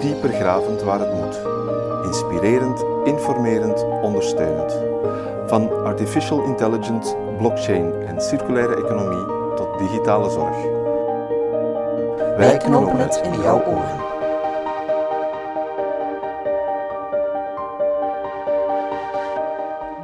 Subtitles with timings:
[0.00, 1.40] dieper gravend waar het moet.
[2.04, 4.72] Inspirerend, informerend, ondersteunend.
[5.46, 9.26] Van artificial intelligence, blockchain en circulaire economie
[9.56, 10.56] tot digitale zorg.
[12.36, 14.06] Wij knopen het in jouw oren.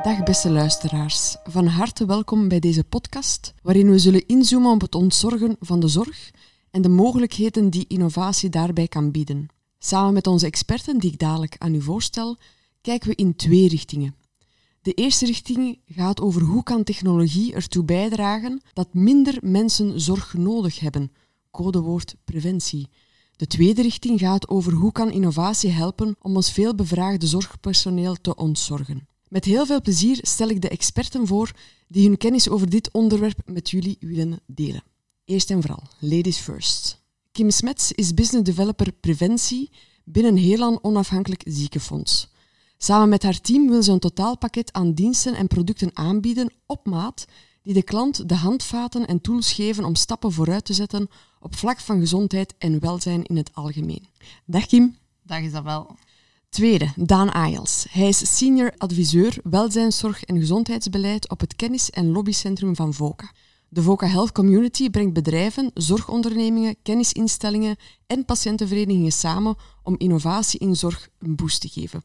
[0.02, 4.94] Dag beste luisteraars, van harte welkom bij deze podcast, waarin we zullen inzoomen op het
[4.94, 6.30] ontzorgen van de zorg
[6.70, 9.53] en de mogelijkheden die innovatie daarbij kan bieden.
[9.86, 12.36] Samen met onze experten, die ik dadelijk aan u voorstel,
[12.80, 14.14] kijken we in twee richtingen.
[14.82, 20.80] De eerste richting gaat over hoe kan technologie ertoe bijdragen dat minder mensen zorg nodig
[20.80, 21.12] hebben,
[21.50, 22.88] codewoord preventie.
[23.36, 28.36] De tweede richting gaat over hoe kan innovatie helpen om ons veel bevraagde zorgpersoneel te
[28.36, 29.06] ontzorgen.
[29.28, 31.50] Met heel veel plezier stel ik de experten voor
[31.88, 34.84] die hun kennis over dit onderwerp met jullie willen delen.
[35.24, 37.03] Eerst en vooral, ladies first.
[37.34, 39.70] Kim Smets is business developer preventie
[40.04, 42.28] binnen Heelan Onafhankelijk Ziekenfonds.
[42.78, 47.24] Samen met haar team wil ze een totaalpakket aan diensten en producten aanbieden op maat
[47.62, 51.08] die de klant de handvaten en tools geven om stappen vooruit te zetten
[51.40, 54.08] op vlak van gezondheid en welzijn in het algemeen.
[54.44, 54.96] Dag Kim.
[55.22, 55.96] Dag Isabel.
[56.48, 57.86] Tweede, Daan Ayels.
[57.90, 63.32] Hij is senior adviseur welzijnszorg en gezondheidsbeleid op het kennis- en lobbycentrum van VOCA.
[63.74, 71.08] De VOCA Health Community brengt bedrijven, zorgondernemingen, kennisinstellingen en patiëntenverenigingen samen om innovatie in zorg
[71.18, 72.02] een boost te geven.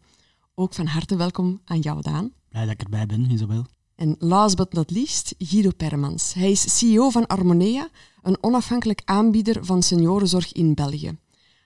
[0.56, 2.32] Ook van harte welkom aan jou, Daan.
[2.50, 3.66] Blij dat ik erbij ben, Isabel.
[3.96, 6.34] En last but not least, Guido Permans.
[6.34, 7.90] Hij is CEO van Armonea,
[8.22, 11.18] een onafhankelijk aanbieder van seniorenzorg in België.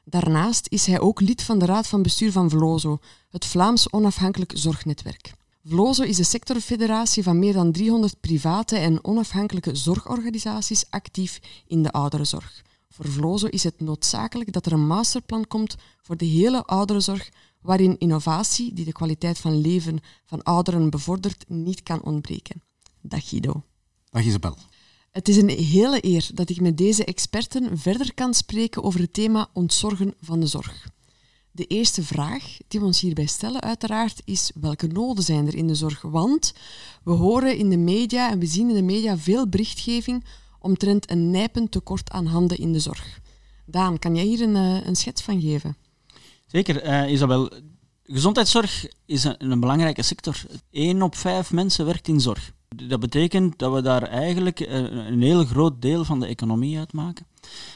[0.06, 3.00] Daarnaast is hij ook lid van de raad van bestuur van Vlozo,
[3.30, 5.34] het Vlaams onafhankelijk zorgnetwerk.
[5.66, 11.92] Vlozo is de sectorfederatie van meer dan 300 private en onafhankelijke zorgorganisaties actief in de
[11.92, 12.62] ouderenzorg.
[12.90, 17.30] Voor Vlozo is het noodzakelijk dat er een masterplan komt voor de hele ouderenzorg,
[17.62, 22.62] waarin innovatie die de kwaliteit van leven van ouderen bevordert niet kan ontbreken.
[23.02, 23.64] Dag Guido.
[24.10, 24.58] Dag Isabel.
[25.12, 29.14] Het is een hele eer dat ik met deze experten verder kan spreken over het
[29.14, 30.88] thema ontzorgen van de zorg.
[31.56, 35.68] De eerste vraag die we ons hierbij stellen, uiteraard, is welke noden zijn er in
[35.68, 36.02] de zorg?
[36.02, 36.54] Want
[37.04, 40.26] we horen in de media en we zien in de media veel berichtgeving
[40.60, 43.20] omtrent een nijpend tekort aan handen in de zorg.
[43.66, 45.78] Daan, kan jij hier een, uh, een schets van geven?
[46.46, 47.52] Zeker, uh, Isabel.
[48.04, 50.46] Gezondheidszorg is een, een belangrijke sector.
[50.72, 52.52] Eén op vijf mensen werkt in zorg.
[52.76, 57.26] Dat betekent dat we daar eigenlijk een, een heel groot deel van de economie uitmaken.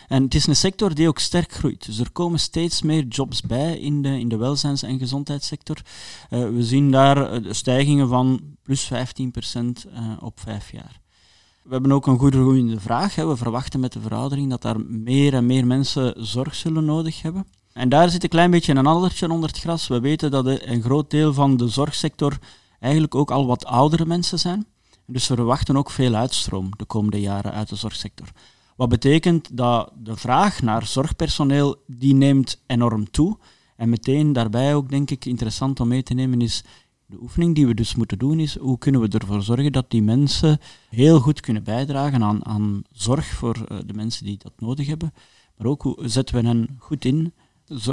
[0.07, 1.85] En het is een sector die ook sterk groeit.
[1.85, 5.78] Dus er komen steeds meer jobs bij in de, in de welzijns- en gezondheidssector.
[6.29, 11.00] Uh, we zien daar stijgingen van plus 15 procent uh, op vijf jaar.
[11.63, 13.16] We hebben ook een goede groeiende vraag.
[13.16, 13.27] Hè.
[13.27, 17.47] We verwachten met de veroudering dat daar meer en meer mensen zorg zullen nodig hebben.
[17.73, 19.88] En daar zit een klein beetje een aldertje onder het gras.
[19.88, 22.38] We weten dat een groot deel van de zorgsector
[22.79, 24.66] eigenlijk ook al wat oudere mensen zijn.
[25.06, 28.27] Dus we verwachten ook veel uitstroom de komende jaren uit de zorgsector.
[28.77, 33.38] Wat betekent dat de vraag naar zorgpersoneel die neemt enorm toe.
[33.75, 36.63] En meteen daarbij ook denk ik interessant om mee te nemen is
[37.05, 40.01] de oefening die we dus moeten doen is hoe kunnen we ervoor zorgen dat die
[40.01, 45.13] mensen heel goed kunnen bijdragen aan, aan zorg voor de mensen die dat nodig hebben.
[45.57, 47.33] Maar ook hoe zetten we hen goed in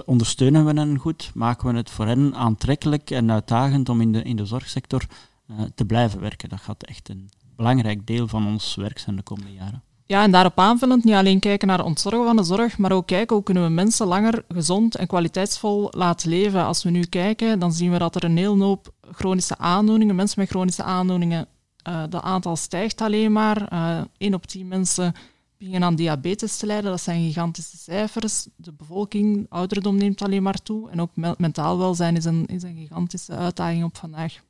[0.05, 1.31] ondersteunen we hen goed?
[1.35, 5.07] Maken we het voor hen aantrekkelijk en uitdagend om in de, in de zorgsector
[5.47, 6.49] uh, te blijven werken?
[6.49, 9.83] Dat gaat echt een belangrijk deel van ons werk zijn de komende jaren.
[10.07, 13.37] Ja, en daarop aanvullend niet alleen kijken naar ontzorgen van de zorg, maar ook kijken
[13.37, 16.65] hoe kunnen we mensen langer gezond en kwaliteitsvol laten leven.
[16.65, 20.41] Als we nu kijken, dan zien we dat er een heel hoop chronische aandoeningen, mensen
[20.41, 21.49] met chronische aandoeningen,
[21.89, 23.73] uh, dat aantal stijgt alleen maar.
[23.73, 25.15] Uh, 1 op 10 mensen
[25.59, 26.91] beginnen aan diabetes te lijden.
[26.91, 28.47] Dat zijn gigantische cijfers.
[28.57, 30.91] De bevolking, ouderdom neemt alleen maar toe.
[30.91, 34.41] En ook mentaal welzijn is een, is een gigantische uitdaging op vandaag.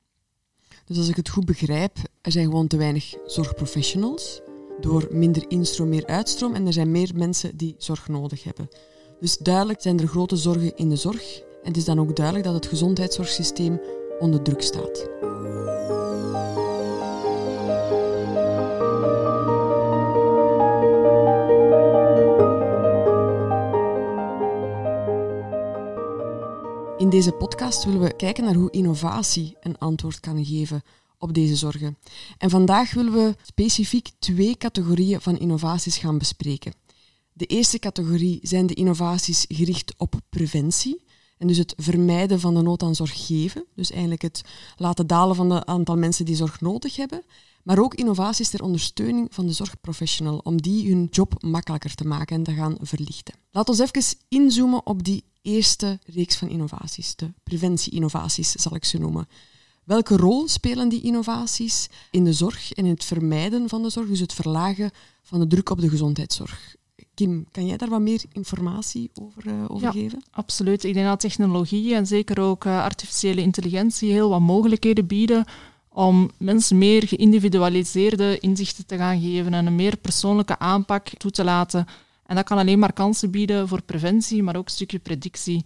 [0.85, 4.41] Dus als ik het goed begrijp, er zijn gewoon te weinig zorgprofessionals.
[4.81, 6.55] Door minder instroom, meer uitstroom.
[6.55, 8.69] En er zijn meer mensen die zorg nodig hebben.
[9.21, 11.41] Dus duidelijk zijn er grote zorgen in de zorg.
[11.41, 13.81] En het is dan ook duidelijk dat het gezondheidszorgsysteem
[14.19, 15.09] onder druk staat.
[26.99, 30.83] In deze podcast willen we kijken naar hoe innovatie een antwoord kan geven
[31.25, 31.99] op deze zorgen.
[32.39, 36.75] En vandaag willen we specifiek twee categorieën van innovaties gaan bespreken.
[37.33, 41.03] De eerste categorie zijn de innovaties gericht op preventie.
[41.39, 43.65] En dus het vermijden van de nood aan zorg geven.
[43.75, 44.43] Dus eigenlijk het
[44.77, 47.23] laten dalen van het aantal mensen die zorg nodig hebben.
[47.63, 52.37] Maar ook innovaties ter ondersteuning van de zorgprofessional, om die hun job makkelijker te maken
[52.37, 53.35] en te gaan verlichten.
[53.51, 58.99] Laten we even inzoomen op die eerste reeks van innovaties, de preventie-innovaties zal ik ze
[58.99, 59.29] noemen.
[59.85, 64.09] Welke rol spelen die innovaties in de zorg en in het vermijden van de zorg,
[64.09, 64.91] dus het verlagen
[65.23, 66.77] van de druk op de gezondheidszorg?
[67.15, 70.23] Kim, kan jij daar wat meer informatie over, uh, over ja, geven?
[70.31, 70.85] Absoluut.
[70.85, 75.45] Ik denk dat technologie en zeker ook uh, artificiële intelligentie heel wat mogelijkheden bieden
[75.89, 81.45] om mensen meer geïndividualiseerde inzichten te gaan geven en een meer persoonlijke aanpak toe te
[81.45, 81.87] laten.
[82.27, 85.63] En dat kan alleen maar kansen bieden voor preventie, maar ook een stukje predictie.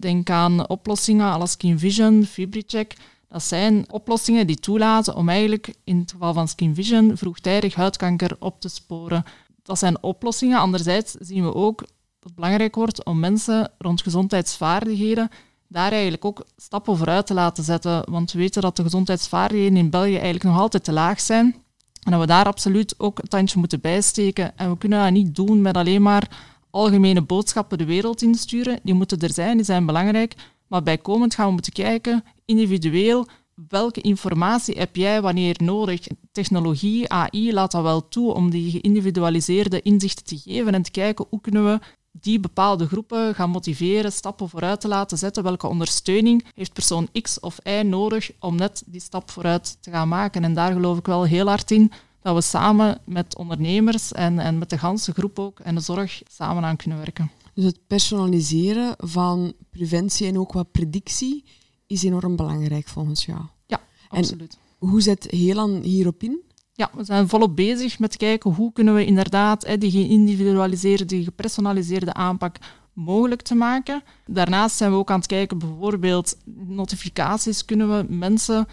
[0.00, 2.94] Denk aan oplossingen als Skin Vision, FibriCheck.
[3.30, 8.36] Dat zijn oplossingen die toelaten om eigenlijk in het geval van Skin Vision vroegtijdig huidkanker
[8.38, 9.24] op te sporen.
[9.62, 10.58] Dat zijn oplossingen.
[10.58, 11.88] Anderzijds zien we ook dat
[12.20, 15.30] het belangrijk wordt om mensen rond gezondheidsvaardigheden
[15.68, 18.10] daar eigenlijk ook stappen vooruit te laten zetten.
[18.10, 21.54] Want we weten dat de gezondheidsvaardigheden in België eigenlijk nog altijd te laag zijn.
[22.02, 24.58] En dat we daar absoluut ook een tandje moeten bijsteken.
[24.58, 26.30] En we kunnen dat niet doen met alleen maar
[26.70, 28.80] algemene boodschappen de wereld insturen.
[28.82, 30.34] Die moeten er zijn, die zijn belangrijk.
[30.66, 33.26] Maar bijkomend gaan we moeten kijken, individueel,
[33.68, 36.06] welke informatie heb jij wanneer nodig?
[36.32, 41.26] Technologie, AI laat dat wel toe om die geïndividualiseerde inzichten te geven en te kijken
[41.30, 41.78] hoe kunnen we
[42.12, 45.42] die bepaalde groepen gaan motiveren, stappen vooruit te laten zetten.
[45.42, 50.08] Welke ondersteuning heeft persoon X of Y nodig om net die stap vooruit te gaan
[50.08, 50.44] maken?
[50.44, 51.92] En daar geloof ik wel heel hard in
[52.22, 56.22] dat we samen met ondernemers en, en met de ganse groep ook en de zorg
[56.28, 57.30] samen aan kunnen werken.
[57.54, 61.44] Dus het personaliseren van preventie en ook wat predictie
[61.90, 63.40] is enorm belangrijk volgens jou.
[63.66, 64.58] Ja, absoluut.
[64.80, 66.40] En hoe zet Helan hierop in?
[66.72, 71.24] Ja, we zijn volop bezig met kijken hoe kunnen we inderdaad hè, die geïndividualiseerde, die
[71.24, 72.56] gepersonaliseerde aanpak
[72.92, 74.02] mogelijk te maken.
[74.26, 78.66] Daarnaast zijn we ook aan het kijken, bijvoorbeeld notificaties, kunnen we mensen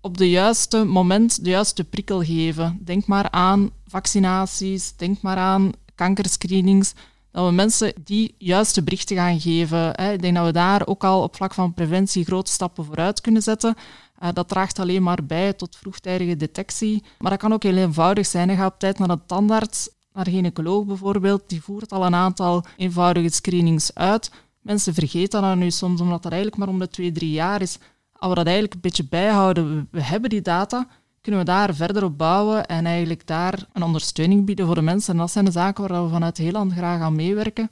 [0.00, 2.78] op de juiste moment de juiste prikkel geven.
[2.84, 6.94] Denk maar aan vaccinaties, denk maar aan kankerscreenings,
[7.36, 9.88] dat we mensen die juiste berichten gaan geven.
[9.88, 13.42] Ik denk dat we daar ook al op vlak van preventie grote stappen vooruit kunnen
[13.42, 13.74] zetten.
[14.22, 17.02] Uh, dat draagt alleen maar bij tot vroegtijdige detectie.
[17.18, 18.48] Maar dat kan ook heel eenvoudig zijn.
[18.48, 21.42] Je gaat op tijd naar de tandarts, naar de gynaecoloog bijvoorbeeld.
[21.46, 24.30] Die voert al een aantal eenvoudige screenings uit.
[24.60, 27.78] Mensen vergeten dat nu soms, omdat dat eigenlijk maar om de twee, drie jaar is.
[28.12, 30.88] Als we dat eigenlijk een beetje bijhouden, we hebben die data,
[31.26, 35.12] kunnen we daar verder op bouwen en eigenlijk daar een ondersteuning bieden voor de mensen.
[35.12, 37.70] En dat zijn de zaken waar we vanuit heel land graag aan meewerken.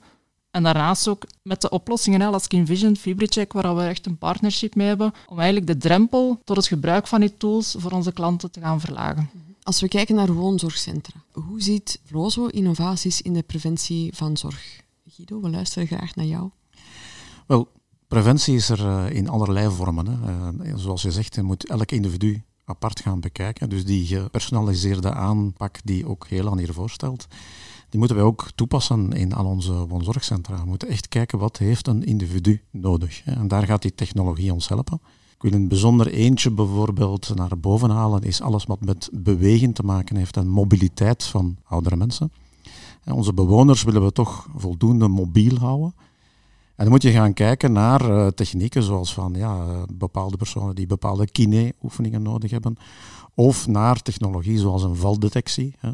[0.51, 4.75] En daarnaast ook met de oplossingen als Skin Vision, FibriCheck, waar we echt een partnership
[4.75, 8.51] mee hebben, om eigenlijk de drempel tot het gebruik van die tools voor onze klanten
[8.51, 9.29] te gaan verlagen.
[9.63, 14.81] Als we kijken naar woonzorgcentra, hoe ziet Vlozo innovaties in de preventie van zorg?
[15.07, 16.49] Guido, we luisteren graag naar jou.
[17.47, 17.67] Wel,
[18.07, 20.07] preventie is er uh, in allerlei vormen.
[20.07, 20.51] Hè.
[20.65, 23.69] Uh, zoals je zegt, moet elk individu apart gaan bekijken.
[23.69, 27.27] Dus die gepersonaliseerde aanpak die ook Helan hier voorstelt,
[27.89, 30.61] die moeten wij ook toepassen in al onze woonzorgcentra.
[30.61, 33.21] We moeten echt kijken wat heeft een individu nodig.
[33.25, 35.01] En daar gaat die technologie ons helpen.
[35.35, 39.83] Ik wil een bijzonder eentje bijvoorbeeld naar boven halen, is alles wat met bewegen te
[39.83, 42.31] maken heeft en mobiliteit van oudere mensen.
[43.05, 45.93] Onze bewoners willen we toch voldoende mobiel houden.
[46.75, 50.87] En dan moet je gaan kijken naar uh, technieken zoals van ja, bepaalde personen die
[50.87, 52.77] bepaalde kine-oefeningen nodig hebben.
[53.33, 55.75] Of naar technologie zoals een valdetectie.
[55.79, 55.91] Hè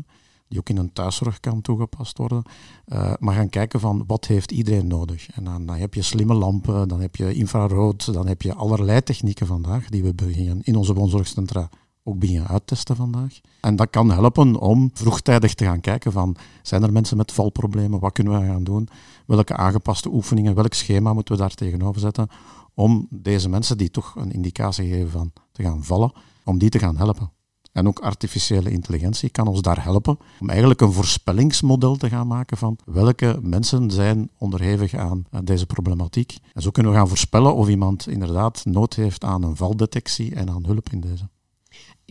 [0.51, 2.43] die ook in een thuiszorg kan toegepast worden.
[2.88, 5.31] Uh, maar gaan kijken van wat heeft iedereen nodig.
[5.31, 9.03] En dan, dan, heb je slimme lampen, dan heb je infrarood, dan heb je allerlei
[9.03, 11.69] technieken vandaag die we beginnen in onze woonzorgcentra
[12.03, 13.39] ook beginnen uittesten vandaag.
[13.62, 18.00] En dat kan helpen om vroegtijdig te gaan kijken van zijn er mensen met valproblemen,
[18.00, 18.88] wat kunnen we gaan doen,
[19.25, 22.27] welke aangepaste oefeningen, welk schema moeten we daar tegenover zetten
[22.74, 26.12] om deze mensen die toch een indicatie geven van te gaan vallen,
[26.43, 27.31] om die te gaan helpen.
[27.72, 32.58] En ook artificiële intelligentie kan ons daar helpen om eigenlijk een voorspellingsmodel te gaan maken
[32.58, 36.38] van welke mensen zijn onderhevig aan deze problematiek.
[36.53, 40.50] En zo kunnen we gaan voorspellen of iemand inderdaad nood heeft aan een valdetectie en
[40.50, 41.29] aan hulp in deze.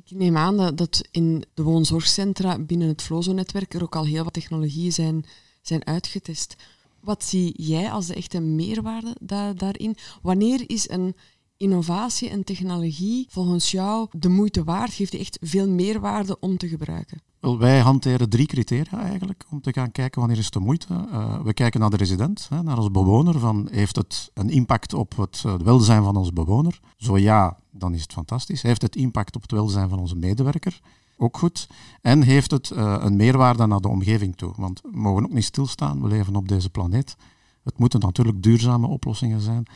[0.04, 4.33] Ik neem aan dat in de woonzorgcentra binnen het Flozo-netwerk er ook al heel wat
[4.33, 5.25] technologieën zijn,
[5.62, 6.57] zijn uitgetest.
[7.00, 9.16] Wat zie jij als de echte meerwaarde
[9.57, 9.97] daarin?
[10.23, 11.16] Wanneer is een
[11.57, 14.92] innovatie en technologie volgens jou de moeite waard?
[14.92, 17.23] Geeft die echt veel meerwaarde om te gebruiken?
[17.40, 21.06] Wij hanteren drie criteria eigenlijk om te gaan kijken wanneer is het de moeite.
[21.12, 23.38] Uh, we kijken naar de resident, hè, naar onze bewoner.
[23.38, 26.80] Van, heeft het een impact op het uh, welzijn van onze bewoner?
[26.97, 28.62] Zo ja, dan is het fantastisch.
[28.62, 30.80] Heeft het impact op het welzijn van onze medewerker?
[31.16, 31.68] Ook goed.
[32.00, 34.52] En heeft het uh, een meerwaarde naar de omgeving toe?
[34.56, 36.02] Want we mogen ook niet stilstaan.
[36.02, 37.16] We leven op deze planeet.
[37.62, 39.66] Het moeten natuurlijk duurzame oplossingen zijn.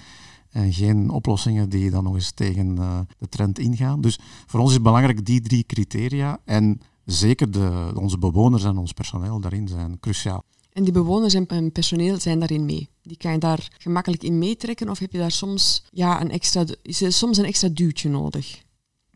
[0.51, 2.75] En geen oplossingen die dan nog eens tegen
[3.19, 4.01] de trend ingaan.
[4.01, 6.41] Dus voor ons is het belangrijk die drie criteria.
[6.45, 10.43] En zeker de, onze bewoners en ons personeel daarin zijn cruciaal.
[10.73, 12.89] En die bewoners en personeel zijn daarin mee?
[13.03, 16.65] Die kan je daar gemakkelijk in meetrekken of heb je daar soms, ja, een extra,
[16.83, 18.63] is soms een extra duwtje nodig?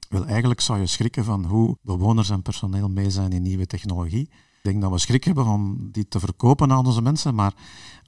[0.09, 4.23] Wel, eigenlijk zou je schrikken van hoe bewoners en personeel mee zijn in nieuwe technologie.
[4.23, 7.35] Ik denk dat we schrik hebben om die te verkopen aan onze mensen.
[7.35, 7.55] Maar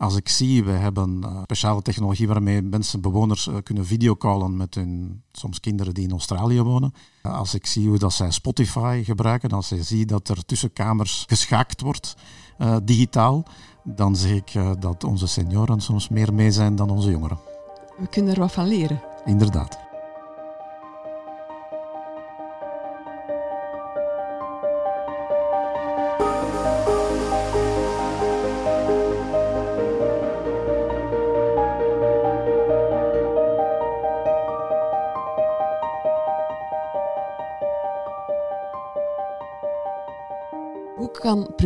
[0.00, 4.74] als ik zie, we hebben uh, speciale technologie waarmee mensen, bewoners, uh, kunnen videocallen met
[4.74, 6.94] hun soms kinderen die in Australië wonen.
[7.22, 10.72] Uh, als ik zie hoe dat zij Spotify gebruiken, als ik zie dat er tussen
[10.72, 12.14] kamers geschaakt wordt
[12.82, 13.44] digitaal,
[13.84, 17.38] dan zeg ik dat onze senioren soms meer mee zijn dan onze jongeren.
[17.98, 19.02] We kunnen er wat van leren.
[19.24, 19.89] Inderdaad.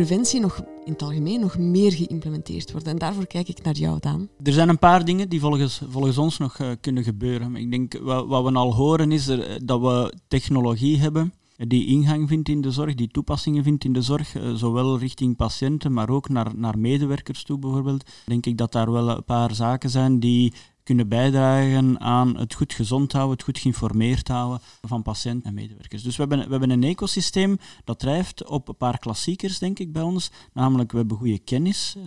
[0.05, 2.91] Preventie nog in het algemeen nog meer geïmplementeerd worden?
[2.91, 4.29] En daarvoor kijk ik naar jou, Daan.
[4.43, 7.55] Er zijn een paar dingen die volgens, volgens ons nog uh, kunnen gebeuren.
[7.55, 12.27] Ik denk, wat, wat, we al horen is er, dat we technologie hebben die ingang
[12.27, 16.09] vindt in de zorg, die toepassingen vindt in de zorg, uh, zowel richting patiënten, maar
[16.09, 18.09] ook naar, naar medewerkers toe bijvoorbeeld.
[18.25, 20.53] Denk ik dat daar wel een paar zaken zijn die
[20.85, 26.03] kunnen bijdragen aan het goed gezond houden, het goed geïnformeerd houden van patiënten en medewerkers.
[26.03, 29.91] Dus we hebben, we hebben een ecosysteem dat drijft op een paar klassiekers, denk ik,
[29.91, 30.31] bij ons.
[30.53, 32.03] Namelijk, we hebben goede kennis, uh,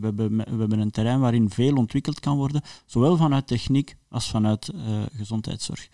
[0.00, 4.30] we, hebben, we hebben een terrein waarin veel ontwikkeld kan worden, zowel vanuit techniek als
[4.30, 4.82] vanuit uh,
[5.16, 5.88] gezondheidszorg.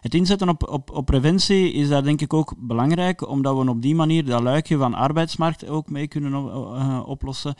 [0.00, 3.82] Het inzetten op, op, op preventie is daar denk ik ook belangrijk, omdat we op
[3.82, 7.54] die manier dat luikje van arbeidsmarkt ook mee kunnen uh, oplossen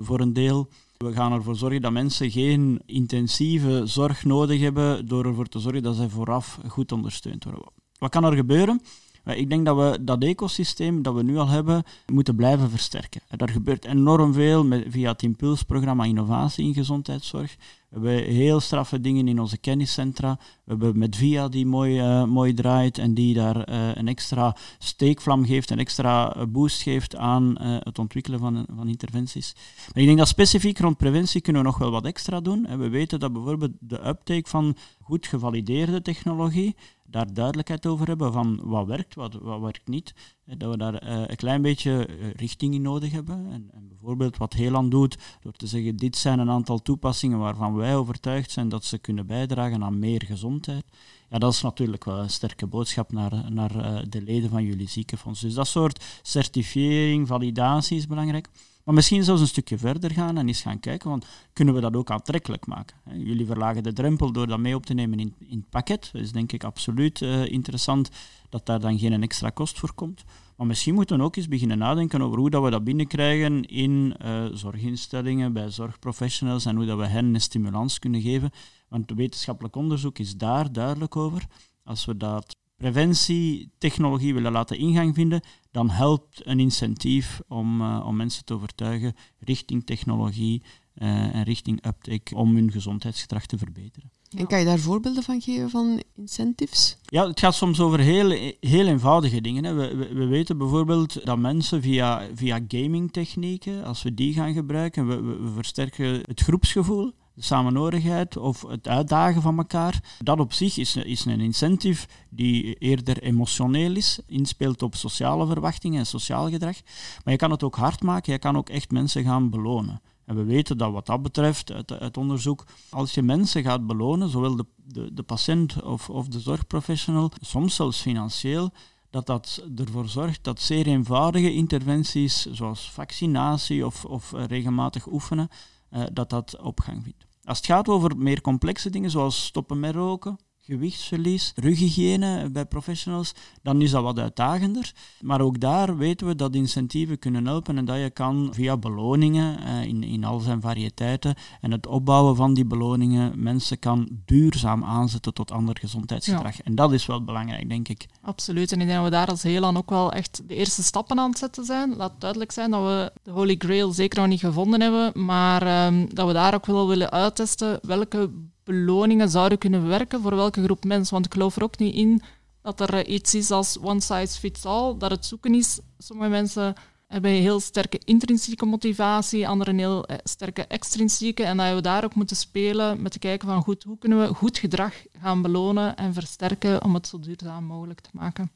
[0.00, 0.68] voor een deel.
[0.96, 5.82] We gaan ervoor zorgen dat mensen geen intensieve zorg nodig hebben door ervoor te zorgen
[5.82, 7.62] dat zij vooraf goed ondersteund worden.
[7.98, 8.80] Wat kan er gebeuren?
[9.24, 13.20] Ik denk dat we dat ecosysteem dat we nu al hebben, moeten blijven versterken.
[13.36, 17.56] Er gebeurt enorm veel met, via het impulsprogramma Innovatie in Gezondheidszorg.
[17.94, 20.38] We hebben heel straffe dingen in onze kenniscentra.
[20.64, 24.56] We hebben met VIA die mooi, uh, mooi draait en die daar uh, een extra
[24.78, 29.54] steekvlam geeft, een extra boost geeft aan het ontwikkelen van, van interventies.
[29.92, 32.66] Maar ik denk dat specifiek rond preventie kunnen we nog wel wat extra doen.
[32.66, 36.76] En we weten dat bijvoorbeeld de uptake van goed gevalideerde technologie,
[37.08, 40.14] daar duidelijkheid over hebben van wat werkt, wat, wat werkt niet.
[40.44, 43.46] Dat we daar uh, een klein beetje uh, richting in nodig hebben.
[43.50, 47.74] En, en, bijvoorbeeld wat Heeland doet, door te zeggen, dit zijn een aantal toepassingen waarvan
[47.74, 50.84] wij overtuigd zijn dat ze kunnen bijdragen aan meer gezondheid.
[51.30, 53.72] Ja, dat is natuurlijk wel een sterke boodschap naar, naar
[54.08, 55.40] de leden van jullie ziekenfonds.
[55.40, 58.48] Dus dat soort certifiering, validatie is belangrijk.
[58.84, 61.96] Maar misschien zelfs een stukje verder gaan en eens gaan kijken, want kunnen we dat
[61.96, 62.96] ook aantrekkelijk maken?
[63.12, 66.08] Jullie verlagen de drempel door dat mee op te nemen in, in het pakket.
[66.12, 68.10] Dat is denk ik absoluut uh, interessant
[68.48, 70.24] dat daar dan geen extra kost voor komt.
[70.56, 74.16] Maar misschien moeten we ook eens beginnen nadenken over hoe dat we dat binnenkrijgen in
[74.24, 78.50] uh, zorginstellingen, bij zorgprofessionals en hoe dat we hen een stimulans kunnen geven.
[78.88, 81.46] Want wetenschappelijk onderzoek is daar duidelijk over.
[81.84, 85.40] Als we dat preventietechnologie willen laten ingang vinden,
[85.70, 90.62] dan helpt een incentief om, uh, om mensen te overtuigen richting technologie
[90.94, 94.10] uh, en richting uptake om hun gezondheidsgedrag te verbeteren.
[94.36, 96.96] En kan je daar voorbeelden van geven van incentives?
[97.04, 99.64] Ja, het gaat soms over heel, heel eenvoudige dingen.
[99.64, 99.74] Hè.
[99.74, 105.06] We, we, we, weten bijvoorbeeld dat mensen via, via gamingtechnieken, als we die gaan gebruiken,
[105.06, 110.16] we, we versterken het groepsgevoel de samenhorigheid of het uitdagen van elkaar.
[110.18, 115.98] Dat op zich is, is een incentive die eerder emotioneel is, inspeelt op sociale verwachtingen
[115.98, 116.76] en sociaal gedrag.
[117.24, 120.00] Maar je kan het ook hard maken, je kan ook echt mensen gaan belonen.
[120.24, 124.56] En we weten dat wat dat betreft, uit, onderzoek, als je mensen gaat belonen, zowel
[124.56, 128.70] de, de, de patiënt of, of de zorgprofessional, soms zelfs financieel,
[129.10, 135.48] dat dat ervoor zorgt dat zeer eenvoudige interventies, zoals vaccinatie of, of regelmatig oefenen,
[135.90, 137.23] uh, dat dat opgang vindt.
[137.44, 143.34] Als het gaat over meer complexe dingen, zoals stoppen met roken, gewichtsverlies, rughygiëne bij professionals,
[143.62, 144.92] dan is dat wat uitdagender.
[145.20, 149.58] Maar ook daar weten we dat incentieven kunnen helpen en dat je kan via beloningen
[149.64, 154.84] eh, in, in al zijn variëteiten en het opbouwen van die beloningen mensen kan duurzaam
[154.84, 156.60] aanzetten tot ander gezondheidsgedrag.
[156.60, 158.06] En dat is wel belangrijk, denk ik.
[158.20, 158.72] Absoluut.
[158.72, 161.30] En ik denk dat we daar als Heelan ook wel echt de eerste stappen aan
[161.30, 161.96] het zetten zijn.
[161.96, 166.06] Laat duidelijk zijn dat we de Holy Grail zeker nog niet gevonden hebben, maar ehm,
[166.12, 168.30] dat we daar ook wel willen uittesten welke
[168.64, 171.14] beloningen zouden kunnen werken voor welke groep mensen.
[171.14, 172.22] Want ik geloof er ook niet in
[172.62, 175.80] dat er eh, iets is als one size fits all, dat het zoeken is.
[175.98, 176.74] Sommige mensen
[177.06, 181.44] hebben een heel sterke intrinsieke motivatie, anderen heel eh, sterke extrinsieke.
[181.44, 184.34] En dat we daar ook moeten spelen met te kijken van goed, hoe kunnen we
[184.34, 188.50] goed gedrag gaan belonen en versterken om het zo duurzaam mogelijk te maken.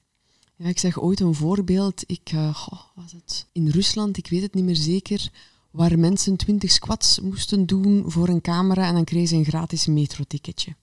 [0.56, 2.02] Ja, ik zeg ooit een voorbeeld.
[2.06, 5.30] Ik uh, was het in Rusland, ik weet het niet meer zeker
[5.70, 9.86] waar mensen 20 squats moesten doen voor een camera en dan kregen ze een gratis
[9.86, 10.74] metroticketje.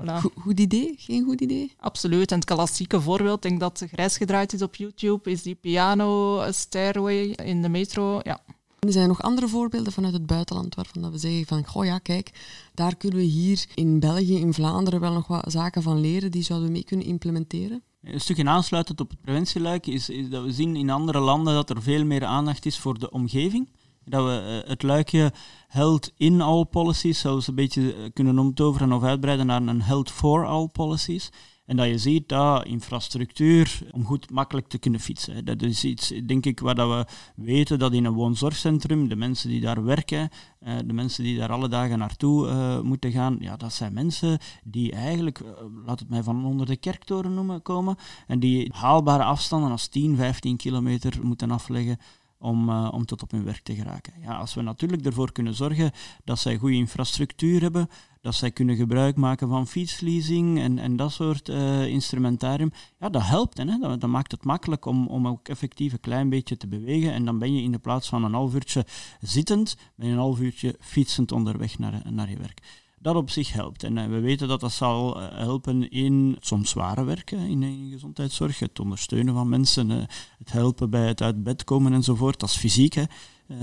[0.00, 0.20] Voilà.
[0.40, 0.94] goed idee?
[0.98, 1.72] Geen goed idee?
[1.78, 2.30] Absoluut.
[2.32, 6.42] En het klassieke voorbeeld, ik denk dat grijs gedraaid is op YouTube, is die piano
[6.50, 8.20] stairway in de metro.
[8.22, 8.40] Ja.
[8.78, 12.30] Er zijn nog andere voorbeelden vanuit het buitenland waarvan we zeggen van, goh ja, kijk,
[12.74, 16.42] daar kunnen we hier in België, in Vlaanderen wel nog wat zaken van leren, die
[16.42, 17.82] zouden we mee kunnen implementeren.
[18.02, 21.70] Een stukje aansluitend op het preventieluik is, is dat we zien in andere landen dat
[21.70, 23.68] er veel meer aandacht is voor de omgeving.
[24.04, 25.32] Dat we eh, het luikje
[25.68, 30.10] held in all policies zelfs een beetje eh, kunnen omtoveren of uitbreiden naar een held
[30.10, 31.30] for all policies.
[31.66, 35.44] En dat je ziet dat infrastructuur om goed makkelijk te kunnen fietsen.
[35.44, 37.06] Dat is iets, denk ik, waar dat we
[37.42, 40.28] weten dat in een woonzorgcentrum de mensen die daar werken,
[40.58, 44.92] eh, de mensen die daar alle dagen naartoe moeten gaan, ja, dat zijn mensen die
[44.92, 45.40] eigenlijk,
[45.86, 47.96] laat het mij van onder de kerktoren noemen, komen.
[48.26, 51.98] En die haalbare afstanden als 10, 15 kilometer moeten afleggen
[52.42, 54.12] om, uh, om tot op hun werk te geraken.
[54.22, 55.90] Ja, als we natuurlijk ervoor kunnen zorgen
[56.24, 57.88] dat zij goede infrastructuur hebben,
[58.20, 63.22] dat zij kunnen gebruik maken van fietsleasing en, en dat soort uh, instrumentarium, ja, dat
[63.26, 63.58] helpt.
[63.58, 67.12] Hè, dat, dat, maakt het makkelijk om, om ook effectief een klein beetje te bewegen.
[67.12, 68.86] En dan ben je in de plaats van een half uurtje
[69.20, 73.52] zittend, ben je een half uurtje fietsend onderweg naar, naar je werk dat op zich
[73.52, 73.82] helpt.
[73.82, 77.90] En eh, we weten dat dat zal eh, helpen in soms zware werken in, in
[77.90, 79.96] gezondheidszorg, het ondersteunen van mensen, eh,
[80.38, 82.40] het helpen bij het uit bed komen enzovoort.
[82.40, 83.04] Dat is fysiek,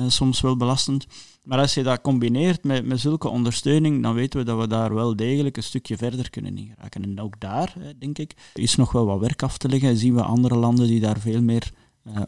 [0.07, 1.07] soms wel belastend.
[1.43, 4.93] Maar als je dat combineert met, met zulke ondersteuning, dan weten we dat we daar
[4.93, 7.03] wel degelijk een stukje verder kunnen in geraken.
[7.03, 9.97] En ook daar, denk ik, is nog wel wat werk af te leggen.
[9.97, 11.71] Zien we andere landen die daar veel meer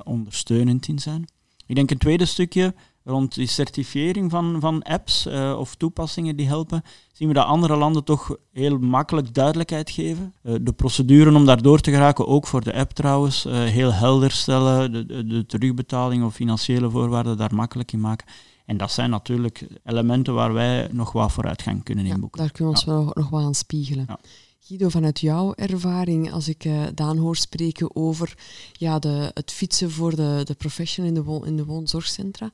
[0.04, 1.26] ondersteunend in zijn.
[1.66, 6.48] Ik denk een tweede stukje, rond die certifiering van, van apps uh, of toepassingen die
[6.48, 10.34] helpen, zien we dat andere landen toch heel makkelijk duidelijkheid geven.
[10.44, 13.94] Uh, de procedure om daar door te geraken, ook voor de app trouwens, uh, heel
[13.94, 18.28] helder stellen, de, de, de, terugbetaling of financiële voorwaarden daar makkelijk in maken.
[18.66, 22.40] En dat zijn natuurlijk elementen waar wij nog wat vooruitgang kunnen inboeken.
[22.40, 22.94] Daar kunnen we ons ja.
[22.94, 24.06] nog, nog wat aan spiegelen.
[24.08, 24.20] Ja.
[24.60, 28.38] Guido, vanuit jouw ervaring, als ik uh, Daan hoor spreken over
[28.72, 32.52] ja, de, het fietsen voor de, de profession in de, wo in de woonzorgcentra,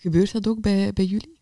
[0.00, 1.38] Gebeurt dat ook bij, bij jullie?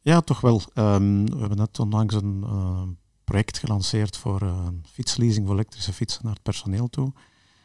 [0.00, 0.62] Ja, toch wel.
[0.74, 2.82] Um, we hebben net onlangs een uh,
[3.24, 7.12] project gelanceerd voor uh, fietsleasing voor elektrische fietsen naar het personeel toe.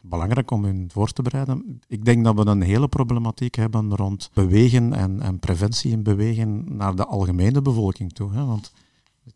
[0.02, 1.80] Belangrijk om hun voor te bereiden.
[1.86, 6.76] Ik denk dat we een hele problematiek hebben rond bewegen en, en preventie in bewegen
[6.76, 8.32] naar de algemene bevolking toe.
[8.32, 8.44] Hè?
[8.44, 8.72] Want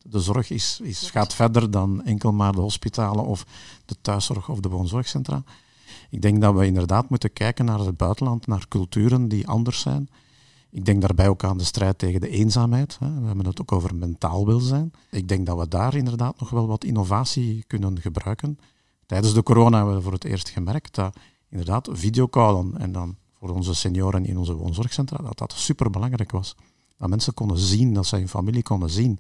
[0.03, 3.47] de zorg is, is, gaat verder dan enkel maar de hospitalen of
[3.85, 5.43] de thuiszorg of de woonzorgcentra.
[6.11, 10.09] Ik denk dat we inderdaad moeten kijken naar het buitenland, naar culturen die anders zijn.
[10.73, 12.99] Ik denk daarbij ook aan de strijd tegen de eenzaamheid.
[12.99, 14.93] We hebben het ook over mentaal welzijn.
[15.11, 18.59] Ik denk dat we daar inderdaad nog wel wat innovatie kunnen gebruiken.
[19.07, 21.17] Tijdens de corona hebben we voor het eerst gemerkt dat
[21.49, 26.57] inderdaad videocallen en dan voor onze senioren in onze woonzorgcentra, dat dat superbelangrijk was.
[26.97, 29.19] Dat mensen konden zien, dat ze hun familie konden zien.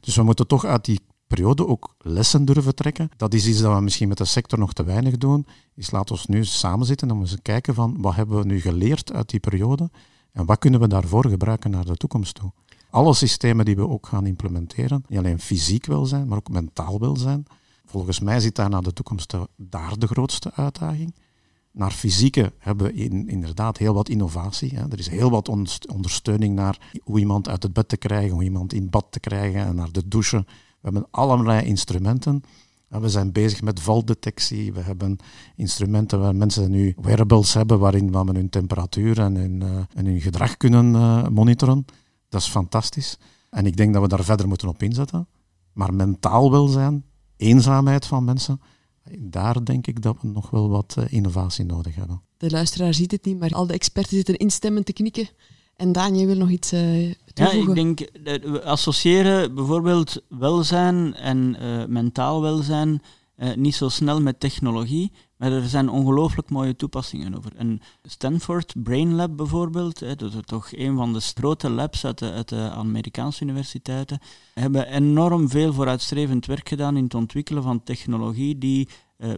[0.00, 3.10] Dus we moeten toch uit die periode ook lessen durven trekken.
[3.16, 5.46] Dat is iets dat we misschien met de sector nog te weinig doen.
[5.74, 9.12] Is laten we nu samen zitten en eens kijken van wat hebben we nu geleerd
[9.12, 9.90] uit die periode
[10.36, 12.52] en wat kunnen we daarvoor gebruiken naar de toekomst toe?
[12.90, 17.46] Alle systemen die we ook gaan implementeren, niet alleen fysiek welzijn, maar ook mentaal welzijn.
[17.86, 21.14] Volgens mij zit daar naar de toekomst daar de grootste uitdaging.
[21.70, 24.74] Naar fysieke hebben we in, inderdaad heel wat innovatie.
[24.74, 24.90] Hè.
[24.90, 25.48] Er is heel wat
[25.88, 29.60] ondersteuning naar hoe iemand uit het bed te krijgen, hoe iemand in bad te krijgen
[29.60, 30.36] en naar de douche.
[30.36, 32.42] We hebben allerlei instrumenten.
[33.00, 34.72] We zijn bezig met valdetectie.
[34.72, 35.16] We hebben
[35.56, 40.20] instrumenten waar mensen nu wearables hebben waarin we hun temperatuur en hun, uh, en hun
[40.20, 41.84] gedrag kunnen uh, monitoren.
[42.28, 43.18] Dat is fantastisch.
[43.50, 45.28] En ik denk dat we daar verder moeten op inzetten.
[45.72, 47.04] Maar mentaal welzijn,
[47.36, 48.60] eenzaamheid van mensen,
[49.18, 52.22] daar denk ik dat we nog wel wat uh, innovatie nodig hebben.
[52.36, 55.28] De luisteraar ziet het niet, maar al de experten zitten instemmend te knikken.
[55.76, 61.56] En Daan, jij wil nog iets uh, Ja, ik denk, we associëren bijvoorbeeld welzijn en
[61.60, 63.02] uh, mentaal welzijn
[63.36, 67.52] uh, niet zo snel met technologie, maar er zijn ongelooflijk mooie toepassingen over.
[67.56, 72.18] En Stanford Brain Lab bijvoorbeeld, hè, dat is toch een van de grote labs uit
[72.18, 74.18] de, uit de Amerikaanse universiteiten,
[74.54, 78.88] hebben enorm veel vooruitstrevend werk gedaan in het ontwikkelen van technologie die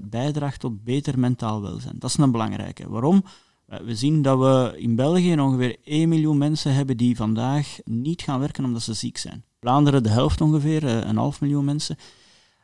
[0.03, 1.97] bijdraagt tot beter mentaal welzijn.
[1.99, 2.89] Dat is een belangrijke.
[2.89, 3.23] Waarom?
[3.69, 8.23] Eh, we zien dat we in België ongeveer 1 miljoen mensen hebben die vandaag niet
[8.23, 9.45] gaan werken omdat ze ziek zijn.
[9.61, 11.97] Vlaanderen de helft ongeveer, eh, een half miljoen mensen.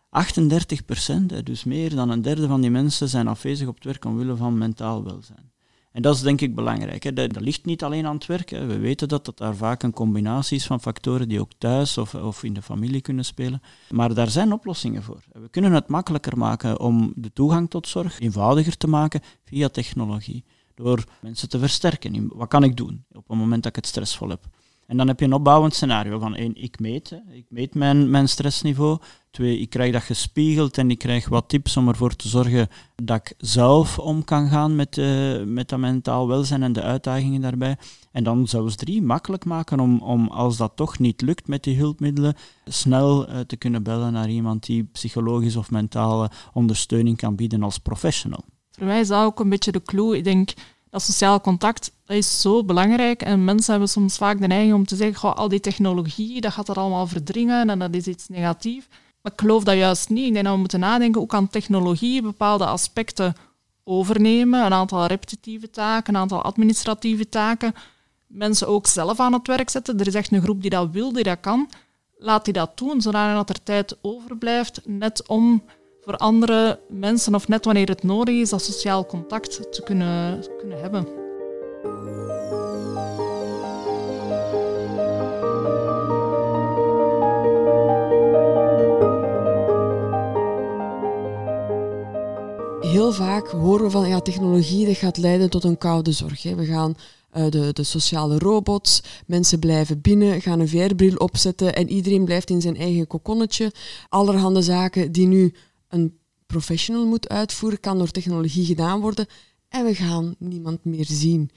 [0.08, 4.04] 38 procent, dus meer dan een derde van die mensen, zijn afwezig op het werk
[4.04, 5.52] omwille van mentaal welzijn.
[5.92, 7.16] En dat is denk ik belangrijk.
[7.16, 8.50] Dat, ligt niet alleen aan het werk.
[8.50, 12.14] We weten dat dat daar vaak een combinatie is van factoren die ook thuis of,
[12.14, 13.62] of in de familie kunnen spelen.
[13.90, 15.24] Maar daar zijn oplossingen voor.
[15.32, 20.44] We kunnen het makkelijker maken om de toegang tot zorg eenvoudiger te maken via technologie.
[20.74, 22.28] Door mensen te versterken.
[22.34, 24.46] Wat kan ik doen op het moment dat ik het stressvol heb?
[24.86, 28.28] En dan heb je een opbouwend scenario van één, ik meet, ik meet mijn, mijn
[28.28, 28.98] stressniveau.
[29.30, 33.16] Twee, ik krijg dat gespiegeld en ik krijg wat tips om ervoor te zorgen dat
[33.16, 37.76] ik zelf om kan gaan met, uh, met dat mentaal welzijn en de uitdagingen daarbij.
[38.12, 41.78] En dan zelfs drie, makkelijk maken om, om als dat toch niet lukt met die
[41.78, 42.34] hulpmiddelen,
[42.64, 47.78] snel uh, te kunnen bellen naar iemand die psychologisch of mentale ondersteuning kan bieden als
[47.78, 48.44] professional.
[48.78, 50.16] Voor mij is dat ook een beetje de clue.
[50.16, 50.52] Ik denk,
[50.94, 53.22] dat sociaal contact dat is zo belangrijk.
[53.22, 56.52] En mensen hebben soms vaak de neiging om te zeggen, goh, al die technologie, dat
[56.52, 58.86] gaat er allemaal verdringen en dat is iets negatiefs.
[59.22, 60.26] Maar ik geloof dat juist niet.
[60.26, 63.34] Ik denk dat we moeten nadenken, hoe kan technologie bepaalde aspecten
[63.84, 67.74] overnemen, een aantal repetitieve taken, een aantal administratieve taken,
[68.26, 70.00] mensen ook zelf aan het werk zetten.
[70.00, 71.68] Er is echt een groep die dat wil, die dat kan.
[72.16, 75.62] Laat die dat doen, zodat er tijd overblijft, net om
[76.04, 80.80] voor andere mensen of net wanneer het nodig is, dat sociaal contact te kunnen, kunnen
[80.80, 81.06] hebben.
[92.80, 96.42] Heel vaak horen we van ja, technologie dat gaat leiden tot een koude zorg.
[96.42, 96.54] Hè.
[96.54, 96.94] We gaan
[97.36, 102.50] uh, de, de sociale robots, mensen blijven binnen, gaan een VR-bril opzetten en iedereen blijft
[102.50, 103.72] in zijn eigen kokonnetje.
[104.08, 105.54] Allerhande zaken die nu
[105.94, 109.26] een professional moet uitvoeren, kan door technologie gedaan worden
[109.68, 111.50] en we gaan niemand meer zien.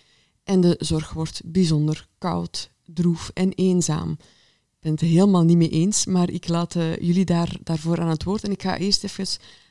[0.44, 4.12] En de zorg wordt bijzonder koud, droef en eenzaam.
[4.12, 8.10] Ik ben het helemaal niet mee eens, maar ik laat uh, jullie daar, daarvoor aan
[8.10, 8.44] het woord.
[8.44, 9.28] En ik ga eerst even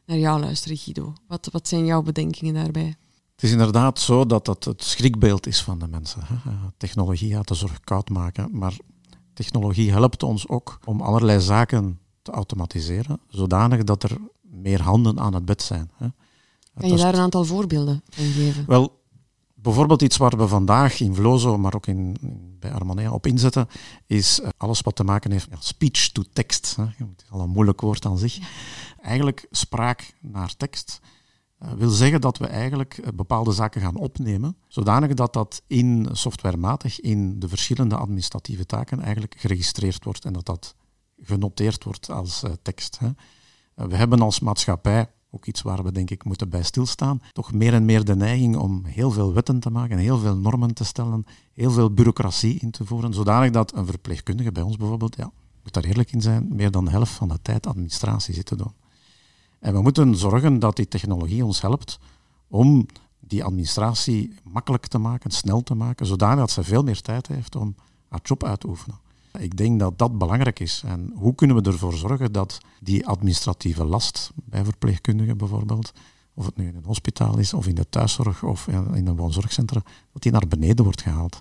[0.07, 1.13] naar jou luisteren, Guido.
[1.29, 2.95] Wat, wat zijn jouw bedenkingen daarbij?
[3.35, 6.21] Het is inderdaad zo dat dat het schrikbeeld is van de mensen.
[6.25, 6.35] Hè.
[6.77, 8.77] Technologie gaat de zorg koud maken, maar
[9.35, 14.19] technologie helpt ons ook om allerlei zaken te automatiseren, zodanig dat er
[14.57, 15.91] meer handen aan het bed zijn.
[15.97, 16.07] Hè.
[16.81, 18.65] Kan je daar een aantal voorbeelden van geven?
[18.67, 19.01] Wel,
[19.55, 22.17] bijvoorbeeld iets waar we vandaag in Vlozo, maar ook in,
[22.59, 23.69] bij Armonea op inzetten,
[24.07, 26.77] is eh, alles wat te maken heeft met speech to text.
[26.77, 26.85] Hè.
[26.85, 28.39] Het is al een moeilijk woord aan zich.
[29.01, 31.01] Eigenlijk spraak naar tekst.
[31.63, 36.09] Uh, wil zeggen dat we eigenlijk eh, bepaalde zaken gaan opnemen, zodanig dat dat in
[36.13, 40.75] softwarematig in de verschillende administratieve taken eigenlijk geregistreerd wordt en dat dat
[41.23, 42.99] genoteerd wordt als uh, tekst.
[42.99, 43.09] Hè.
[43.77, 47.75] We hebben als maatschappij, ook iets waar we denk ik moeten bij stilstaan, toch meer
[47.75, 51.27] en meer de neiging om heel veel wetten te maken, heel veel normen te stellen,
[51.53, 55.31] heel veel bureaucratie in te voeren, zodanig dat een verpleegkundige bij ons bijvoorbeeld, ja,
[55.63, 58.57] moet daar eerlijk in zijn, meer dan de helft van de tijd administratie zit te
[58.57, 58.73] doen.
[59.59, 61.99] En we moeten zorgen dat die technologie ons helpt
[62.49, 62.87] om
[63.21, 67.57] die administratie makkelijk te maken, snel te maken, zodanig dat ze veel meer tijd heeft
[67.57, 67.75] om
[68.09, 68.99] haar job uit te oefenen.
[69.39, 70.83] Ik denk dat dat belangrijk is.
[70.87, 75.93] En hoe kunnen we ervoor zorgen dat die administratieve last bij verpleegkundigen bijvoorbeeld,
[76.35, 79.83] of het nu in een hospitaal is, of in de thuiszorg, of in een woonzorgcentrum,
[80.13, 81.41] dat die naar beneden wordt gehaald.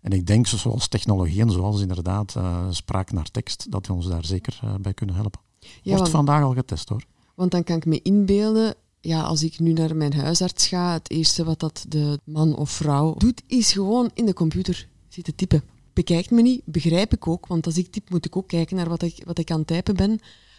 [0.00, 4.24] En ik denk, zoals technologieën, zoals inderdaad uh, spraak naar tekst, dat we ons daar
[4.24, 5.40] zeker uh, bij kunnen helpen.
[5.82, 7.04] Ja, wordt vandaag al getest hoor.
[7.34, 11.10] Want dan kan ik me inbeelden, ja, als ik nu naar mijn huisarts ga, het
[11.10, 15.62] eerste wat dat de man of vrouw doet, is gewoon in de computer zitten typen
[16.00, 18.88] bekijkt me niet, begrijp ik ook, want als ik typ moet ik ook kijken naar
[18.88, 20.18] wat ik, wat ik aan het typen ben.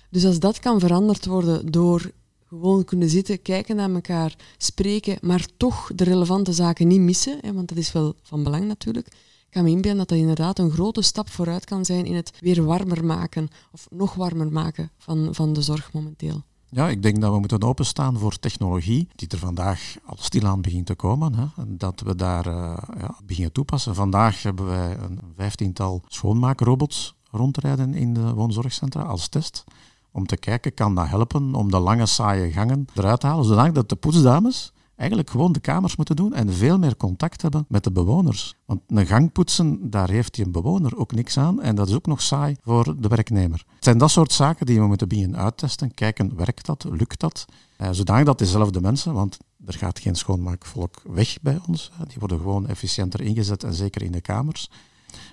[0.09, 2.11] Dus als dat kan veranderd worden door
[2.47, 7.53] gewoon kunnen zitten, kijken naar elkaar, spreken, maar toch de relevante zaken niet missen, hè,
[7.53, 9.07] want dat is wel van belang natuurlijk.
[9.07, 12.31] Ik kan me inbeelden dat dat inderdaad een grote stap vooruit kan zijn in het
[12.39, 16.43] weer warmer maken, of nog warmer maken van, van de zorg momenteel.
[16.73, 20.85] Ja, ik denk dat we moeten openstaan voor technologie die er vandaag al stilaan begint
[20.85, 21.33] te komen.
[21.33, 23.95] Hè, dat we daar uh, ja, beginnen toepassen.
[23.95, 29.63] Vandaag hebben wij een vijftiental schoonmaakrobots rondrijden in de woonzorgcentra als test.
[30.11, 33.89] Om te kijken, kan dat helpen om de lange saaie gangen eruit te halen, zodat
[33.89, 37.91] de poetsdames eigenlijk gewoon de kamers moeten doen en veel meer contact hebben met de
[37.91, 38.55] bewoners.
[38.65, 42.05] Want een gang poetsen, daar heeft die bewoner ook niks aan en dat is ook
[42.05, 43.63] nog saai voor de werknemer.
[43.75, 47.45] Het zijn dat soort zaken die we moeten beginnen uittesten, kijken, werkt dat, lukt dat?
[47.77, 52.37] Eh, zodanig dat dezelfde mensen, want er gaat geen schoonmaakvolk weg bij ons, die worden
[52.37, 54.69] gewoon efficiënter ingezet en zeker in de kamers.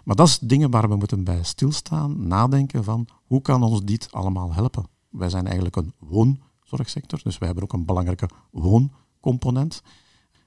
[0.04, 4.12] Maar dat is dingen waar we moeten bij stilstaan, nadenken van hoe kan ons dit
[4.12, 4.86] allemaal helpen?
[5.08, 8.28] Wij zijn eigenlijk een woonzorgsector, dus wij hebben ook een belangrijke
[9.20, 9.82] wooncomponent.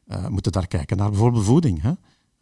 [0.08, 1.82] Uh, we moeten daar kijken naar bijvoorbeeld voeding.
[1.82, 1.92] Hè?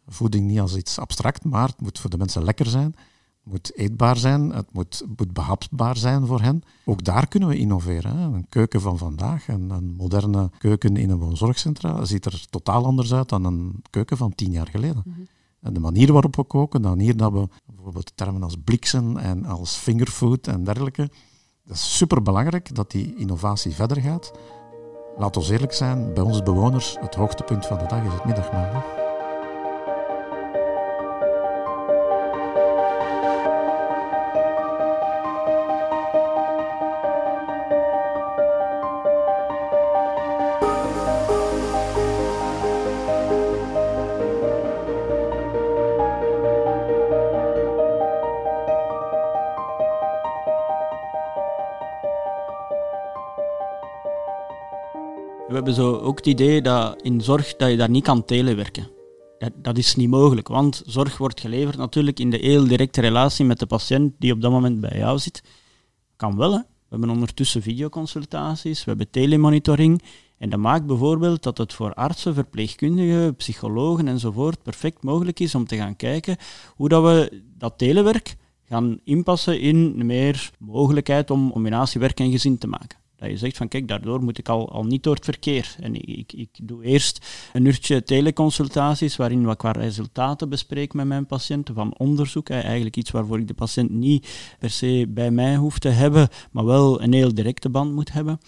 [0.06, 2.94] Voeding niet als iets abstract, maar het moet voor de mensen lekker zijn.
[3.42, 6.62] Het moet eetbaar zijn, het moet, moet behapbaar zijn voor hen.
[6.84, 8.16] Ook daar kunnen we innoveren.
[8.16, 8.24] Hè?
[8.24, 13.12] Een keuken van vandaag, een, een moderne keuken in een woonzorgcentra, ziet er totaal anders
[13.12, 15.02] uit dan een keuken van tien jaar geleden.
[15.06, 15.20] Mhm.
[15.60, 19.44] En de manier waarop we koken, de manier dat we bijvoorbeeld termen als bliksen en
[19.44, 21.10] als fingerfood en dergelijke,
[21.64, 24.32] dat is superbelangrijk dat die innovatie verder gaat.
[25.16, 28.99] Laat ons eerlijk zijn, bij onze bewoners, het hoogtepunt van de dag is het middagmaal.
[55.72, 58.88] Zo ook het idee dat in zorg dat je daar niet kan telewerken.
[59.38, 63.44] Dat, dat is niet mogelijk, want zorg wordt geleverd natuurlijk in de heel directe relatie
[63.44, 65.42] met de patiënt die op dat moment bij jou zit.
[66.16, 66.58] Kan wel, hè.
[66.58, 70.02] We hebben ondertussen videoconsultaties, we hebben telemonitoring.
[70.38, 75.66] En dat maakt bijvoorbeeld dat het voor artsen, verpleegkundigen, psychologen enzovoort perfect mogelijk is om
[75.66, 76.36] te gaan kijken
[76.76, 82.66] hoe dat we dat telewerk gaan inpassen in meer mogelijkheid om combinatiewerk en gezin te
[82.66, 82.98] maken.
[83.20, 85.76] Dat je zegt van kijk, daardoor moet ik al, al niet door het verkeer.
[85.80, 91.26] En ik, ik, doe eerst een uurtje teleconsultaties waarin we qua resultaten bespreek met mijn
[91.26, 92.48] patiënten van onderzoek.
[92.48, 96.64] Eigenlijk iets waarvoor ik de patiënt niet per se bij mij hoef te hebben, maar
[96.64, 98.40] wel een heel directe band moet hebben.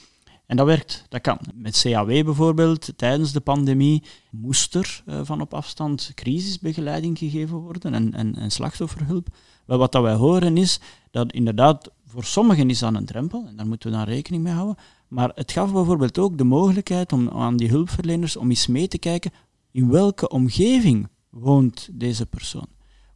[0.47, 1.39] En dat werkt, dat kan.
[1.55, 7.95] Met CAW bijvoorbeeld, tijdens de pandemie moest er uh, van op afstand crisisbegeleiding gegeven worden
[7.95, 9.29] en, en, en slachtofferhulp.
[9.65, 10.81] Wel, wat dat wij horen is
[11.11, 14.53] dat inderdaad voor sommigen is dat een drempel, en daar moeten we dan rekening mee
[14.53, 14.77] houden.
[15.09, 18.99] Maar het gaf bijvoorbeeld ook de mogelijkheid om aan die hulpverleners om eens mee te
[18.99, 19.31] kijken
[19.71, 22.67] in welke omgeving woont deze persoon.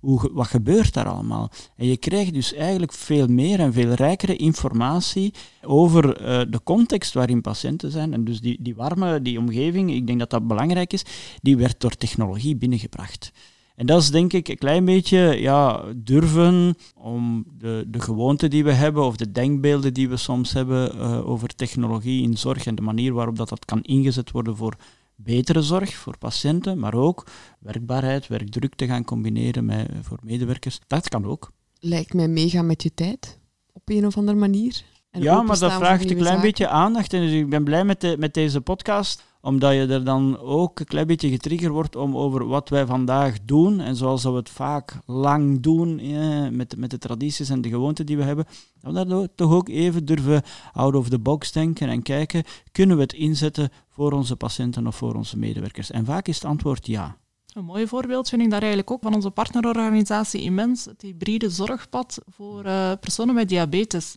[0.00, 1.50] Hoe, wat gebeurt daar allemaal?
[1.76, 7.14] En je krijgt dus eigenlijk veel meer en veel rijkere informatie over uh, de context
[7.14, 8.12] waarin patiënten zijn.
[8.12, 11.04] En dus die, die warme, die omgeving, ik denk dat dat belangrijk is,
[11.42, 13.32] die werd door technologie binnengebracht.
[13.76, 18.64] En dat is denk ik een klein beetje ja, durven om de, de gewoonte die
[18.64, 22.74] we hebben of de denkbeelden die we soms hebben uh, over technologie in zorg en
[22.74, 24.76] de manier waarop dat, dat kan ingezet worden voor
[25.14, 27.26] betere zorg voor patiënten, maar ook
[27.58, 30.80] werkbaarheid, werkdruk te gaan combineren met, voor medewerkers.
[30.86, 31.52] Dat kan ook.
[31.78, 33.38] Lijkt mij meegaan met je tijd,
[33.72, 34.82] op een of andere manier.
[35.10, 37.12] En ja, maar dat vraagt een klein beetje aandacht.
[37.12, 40.80] En dus ik ben blij met, de, met deze podcast omdat je er dan ook
[40.80, 44.50] een klein beetje getriggerd wordt om over wat wij vandaag doen, en zoals we het
[44.50, 48.44] vaak lang doen ja, met, met de tradities en de gewoonten die we hebben,
[48.80, 52.96] dat we daar toch ook even durven out of the box denken en kijken, kunnen
[52.96, 55.90] we het inzetten voor onze patiënten of voor onze medewerkers?
[55.90, 57.16] En vaak is het antwoord ja.
[57.52, 62.18] Een mooi voorbeeld vind ik daar eigenlijk ook van onze partnerorganisatie Immens, het hybride zorgpad
[62.28, 64.16] voor uh, personen met diabetes.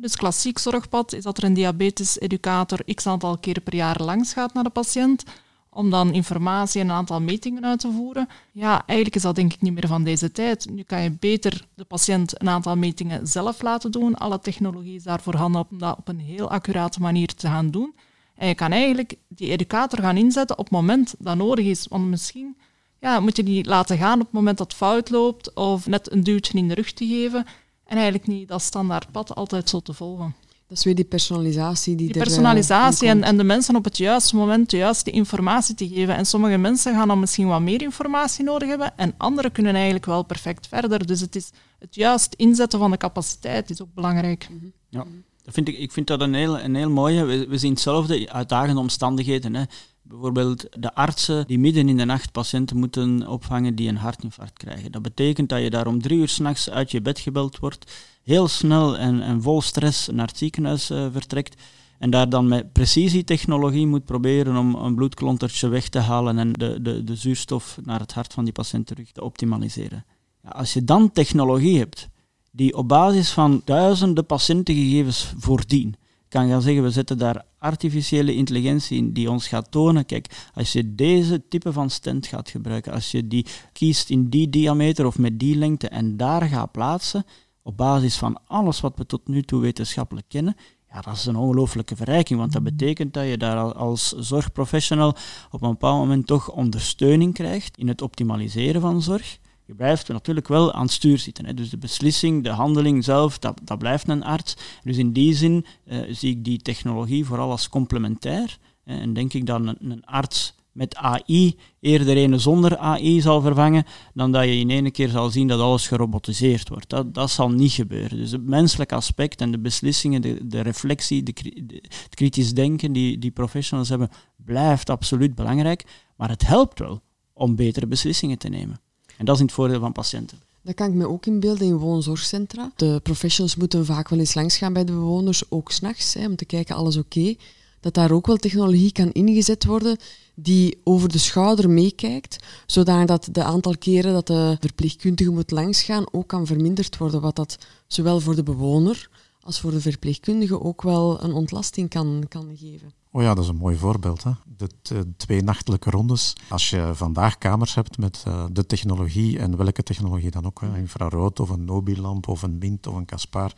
[0.00, 4.54] Dus klassiek zorgpad is dat er een diabetes-educator x aantal keer per jaar langs gaat
[4.54, 5.24] naar de patiënt
[5.70, 8.28] om dan informatie en een aantal metingen uit te voeren.
[8.52, 10.66] Ja, eigenlijk is dat denk ik niet meer van deze tijd.
[10.70, 14.14] Nu kan je beter de patiënt een aantal metingen zelf laten doen.
[14.14, 17.94] Alle technologie is daarvoor handen om dat op een heel accurate manier te gaan doen.
[18.34, 21.86] En je kan eigenlijk die educator gaan inzetten op het moment dat nodig is.
[21.88, 22.56] Want misschien
[23.00, 26.12] ja, moet je die laten gaan op het moment dat het fout loopt of net
[26.12, 27.46] een duwtje in de rug te geven.
[27.86, 30.34] En eigenlijk niet dat standaard pad altijd zo te volgen.
[30.68, 33.96] Dat is weer die personalisatie die, die er, personalisatie en, en de mensen op het
[33.96, 36.16] juiste moment juist die informatie te geven.
[36.16, 40.06] En sommige mensen gaan dan misschien wat meer informatie nodig hebben en anderen kunnen eigenlijk
[40.06, 41.06] wel perfect verder.
[41.06, 44.48] Dus het is het juist inzetten van de capaciteit is ook belangrijk.
[44.50, 44.66] Mhm.
[44.88, 45.04] Ja,
[45.42, 47.24] dat vind ik, ik vind dat een heel, een heel mooie.
[47.24, 49.54] We, we zien hetzelfde uitdagende omstandigheden.
[49.54, 49.62] Hè.
[50.08, 54.92] Bijvoorbeeld de artsen die midden in de nacht patiënten moeten opvangen die een hartinfarct krijgen.
[54.92, 57.92] Dat betekent dat je daar om drie uur s'nachts uit je bed gebeld wordt,
[58.22, 61.62] heel snel en, en vol stress naar het ziekenhuis uh, vertrekt
[61.98, 66.82] en daar dan met precisietechnologie moet proberen om een bloedklontertje weg te halen en de,
[66.82, 70.04] de, de zuurstof naar het hart van die patiënt terug te optimaliseren.
[70.48, 72.08] Als je dan technologie hebt
[72.50, 75.96] die op basis van duizenden patiëntengegevens voordien
[76.28, 80.72] kan gaan zeggen, we zetten daar artificiële intelligentie in die ons gaat tonen, kijk, als
[80.72, 85.18] je deze type van stent gaat gebruiken, als je die kiest in die diameter of
[85.18, 87.24] met die lengte en daar gaat plaatsen,
[87.62, 90.56] op basis van alles wat we tot nu toe wetenschappelijk kennen,
[90.90, 95.16] ja, dat is een ongelooflijke verrijking, want dat betekent dat je daar als zorgprofessional
[95.50, 99.38] op een bepaald moment toch ondersteuning krijgt in het optimaliseren van zorg.
[99.66, 101.46] Je blijft natuurlijk wel aan het stuur zitten.
[101.46, 101.54] Hè.
[101.54, 104.56] Dus de beslissing, de handeling zelf, dat, dat blijft een arts.
[104.82, 108.58] Dus in die zin uh, zie ik die technologie vooral als complementair.
[108.84, 114.32] En denk ik dat een, arts met AI eerder een zonder AI zal vervangen, dan
[114.32, 116.88] dat je in één keer zal zien dat alles gerobotiseerd wordt.
[116.88, 118.18] Dat, dat zal niet gebeuren.
[118.18, 121.32] Dus het menselijke aspect en de beslissingen, de, de reflectie, de,
[121.80, 125.84] het kritisch denken die, die professionals hebben, blijft absoluut belangrijk.
[126.16, 127.02] Maar het helpt wel
[127.32, 128.80] om betere beslissingen te nemen.
[129.16, 130.38] En dat is in het voordeel van patiënten.
[130.62, 132.72] Dat kan ik me ook inbeelden in woonzorgcentra.
[132.76, 136.44] De professionals moeten vaak wel eens langs gaan bij de bewoners, ook s'nachts, om te
[136.44, 137.34] kijken alles oké.
[137.80, 139.96] Dat daar ook wel technologie kan ingezet worden
[140.34, 146.26] die over de schouder meekijkt, zodat de aantal keren dat de verpleegkundige moet langsgaan ook
[146.26, 149.08] kan verminderd worden, wat dat zowel voor de bewoner
[149.40, 152.92] als voor de verpleegkundige ook wel een ontlasting kan, kan geven.
[153.16, 154.22] Oh ja, dat is een mooi voorbeeld.
[154.22, 154.30] Hè?
[154.56, 156.36] De, twee nachtelijke rondes.
[156.48, 160.76] Als je vandaag kamers hebt met uh, de technologie, en welke technologie dan ook, hè?
[160.76, 163.52] infrarood of een Nobilamp of een Mint of een Caspar,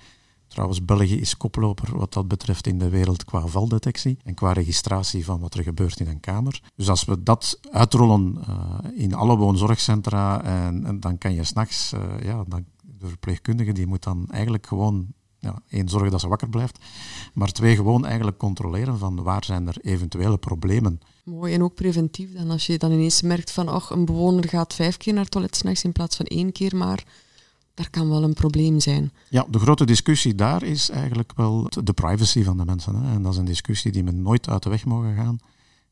[0.46, 5.24] Trouwens, België is koploper wat dat betreft in de wereld qua valdetectie en qua registratie
[5.24, 6.62] van wat er gebeurt in een kamer.
[6.76, 11.92] Dus als we dat uitrollen uh, in alle woonzorgcentra, en, en dan kan je s'nachts,
[11.92, 12.64] uh, ja, dan,
[12.98, 15.06] de verpleegkundige die moet dan eigenlijk gewoon
[15.38, 16.78] ja, één, zorgen dat ze wakker blijft,
[17.34, 21.00] maar twee, gewoon eigenlijk controleren van waar zijn er eventuele problemen.
[21.24, 24.74] Mooi, en ook preventief dan, als je dan ineens merkt van, ach, een bewoner gaat
[24.74, 27.04] vijf keer naar het toilet s'nachts in plaats van één keer maar,
[27.74, 29.12] daar kan wel een probleem zijn.
[29.28, 32.94] Ja, de grote discussie daar is eigenlijk wel de privacy van de mensen.
[32.94, 33.14] Hè.
[33.14, 35.38] En dat is een discussie die we nooit uit de weg mogen gaan.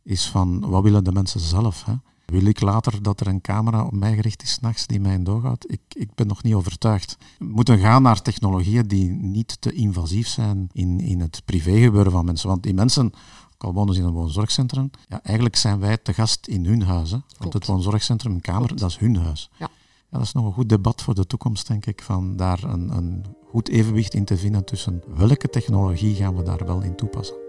[0.03, 1.85] Is van, wat willen de mensen zelf?
[1.85, 1.93] Hè?
[2.27, 5.73] Wil ik later dat er een camera op mij gericht is s'nachts die mij doorgaat?
[5.73, 7.17] Ik, ik ben nog niet overtuigd.
[7.39, 12.25] We moeten gaan naar technologieën die niet te invasief zijn in, in het privégebeuren van
[12.25, 12.49] mensen.
[12.49, 13.07] Want die mensen,
[13.55, 16.83] ook al wonen ze in een woonzorgcentrum, ja, eigenlijk zijn wij te gast in hun
[16.83, 17.11] huis.
[17.11, 17.19] Hè?
[17.39, 19.51] Want het woonzorgcentrum, een kamer, dat is hun huis.
[19.59, 19.69] Ja.
[20.11, 22.97] Ja, dat is nog een goed debat voor de toekomst, denk ik, van daar een,
[22.97, 27.46] een goed evenwicht in te vinden tussen welke technologie gaan we daar wel in toepassen.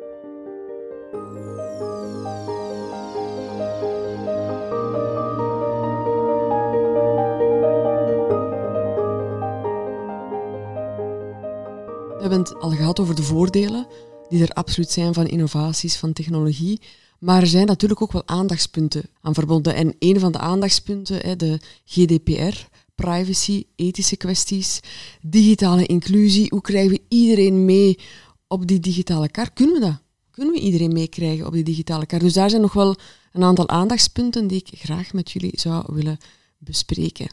[12.30, 13.88] Hebben het al gehad over de voordelen
[14.30, 16.82] die er absoluut zijn van innovaties, van technologie.
[17.20, 19.76] Maar er zijn natuurlijk ook wel aandachtspunten aan verbonden.
[19.76, 24.80] En een van de aandachtspunten, de GDPR, privacy, ethische kwesties,
[25.22, 26.48] digitale inclusie.
[26.50, 28.00] Hoe krijgen we iedereen mee
[28.48, 29.52] op die digitale kar?
[29.52, 30.02] Kunnen we dat?
[30.32, 32.20] Kunnen we iedereen meekrijgen op die digitale kar?
[32.20, 32.96] Dus daar zijn nog wel
[33.32, 36.18] een aantal aandachtspunten die ik graag met jullie zou willen
[36.58, 37.28] bespreken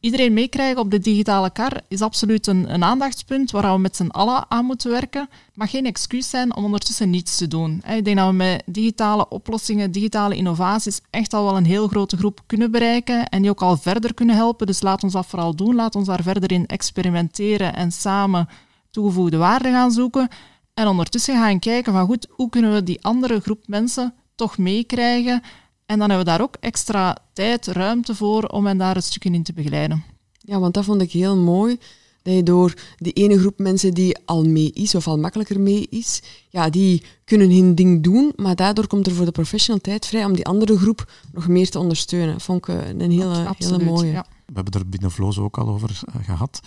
[0.00, 4.06] iedereen meekrijgen op de digitale kar is absoluut een, een aandachtspunt waar we met z'n
[4.06, 5.20] allen aan moeten werken.
[5.20, 7.82] Het mag geen excuus zijn om ondertussen niets te doen.
[7.86, 12.16] Ik denk dat we met digitale oplossingen, digitale innovaties echt al wel een heel grote
[12.16, 14.66] groep kunnen bereiken en die ook al verder kunnen helpen.
[14.66, 15.74] Dus laat ons dat vooral doen.
[15.74, 18.48] Laat ons daar verder in experimenteren en samen
[18.90, 20.28] toegevoegde waarde gaan zoeken.
[20.74, 25.42] En ondertussen gaan kijken van goed, hoe kunnen we die andere groep mensen toch meekrijgen
[25.88, 29.30] en dan hebben we daar ook extra tijd, ruimte voor om hen daar een stukje
[29.30, 30.04] in te begeleiden.
[30.38, 31.78] Ja, want dat vond ik heel mooi.
[32.22, 35.86] Dat je door die ene groep mensen die al mee is, of al makkelijker mee
[35.90, 40.06] is, ja, die kunnen hun ding doen, maar daardoor komt er voor de professional tijd
[40.06, 42.40] vrij om die andere groep nog meer te ondersteunen.
[42.40, 44.12] Vond ik eh, een hele, hele mooie.
[44.12, 44.26] Ja.
[44.46, 46.60] We hebben er binnen Vloos ook al over eh, gehad.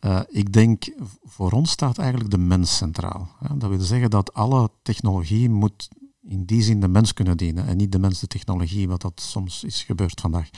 [0.00, 0.84] Uh, ik denk,
[1.24, 3.28] voor ons staat eigenlijk de mens centraal.
[3.54, 5.88] Dat wil zeggen dat alle technologie moet
[6.28, 9.20] in die zin de mens kunnen dienen en niet de mens de technologie, wat dat
[9.20, 10.50] soms is gebeurd vandaag.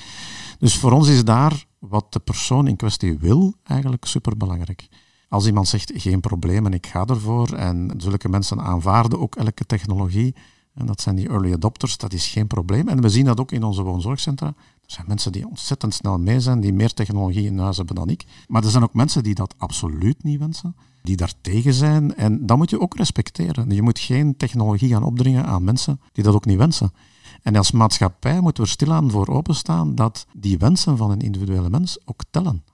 [0.58, 4.88] Dus voor ons is daar wat de persoon in kwestie wil eigenlijk superbelangrijk.
[5.28, 9.66] Als iemand zegt geen probleem en ik ga ervoor en zulke mensen aanvaarden ook elke
[9.66, 10.34] technologie,
[10.74, 12.88] en dat zijn die early adopters, dat is geen probleem.
[12.88, 14.46] En we zien dat ook in onze woonzorgcentra.
[14.46, 18.08] Er zijn mensen die ontzettend snel mee zijn, die meer technologie in huis hebben dan
[18.08, 18.24] ik.
[18.48, 22.16] Maar er zijn ook mensen die dat absoluut niet wensen die daar tegen zijn.
[22.16, 23.70] En dat moet je ook respecteren.
[23.70, 26.92] Je moet geen technologie gaan opdringen aan mensen die dat ook niet wensen.
[27.42, 31.70] En als maatschappij moeten we er stilaan voor openstaan dat die wensen van een individuele
[31.70, 32.64] mens ook tellen.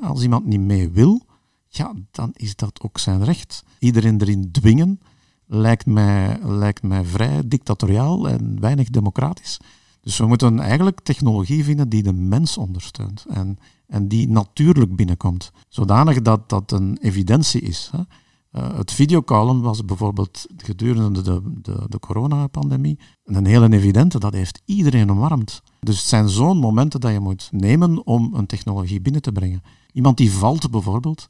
[0.00, 1.26] Als iemand niet mee wil,
[1.68, 3.64] ja, dan is dat ook zijn recht.
[3.78, 5.00] Iedereen erin dwingen
[5.46, 9.58] lijkt mij, lijkt mij vrij dictatoriaal en weinig democratisch.
[10.00, 13.24] Dus we moeten eigenlijk technologie vinden die de mens ondersteunt.
[13.28, 13.58] En
[13.92, 15.52] en die natuurlijk binnenkomt.
[15.68, 17.90] Zodanig dat dat een evidentie is.
[17.92, 17.98] Hè.
[17.98, 24.18] Uh, het videocallen was bijvoorbeeld gedurende de, de, de coronapandemie een hele evidente.
[24.18, 25.62] Dat heeft iedereen omarmd.
[25.80, 29.62] Dus het zijn zo'n momenten dat je moet nemen om een technologie binnen te brengen.
[29.92, 31.26] Iemand die valt bijvoorbeeld,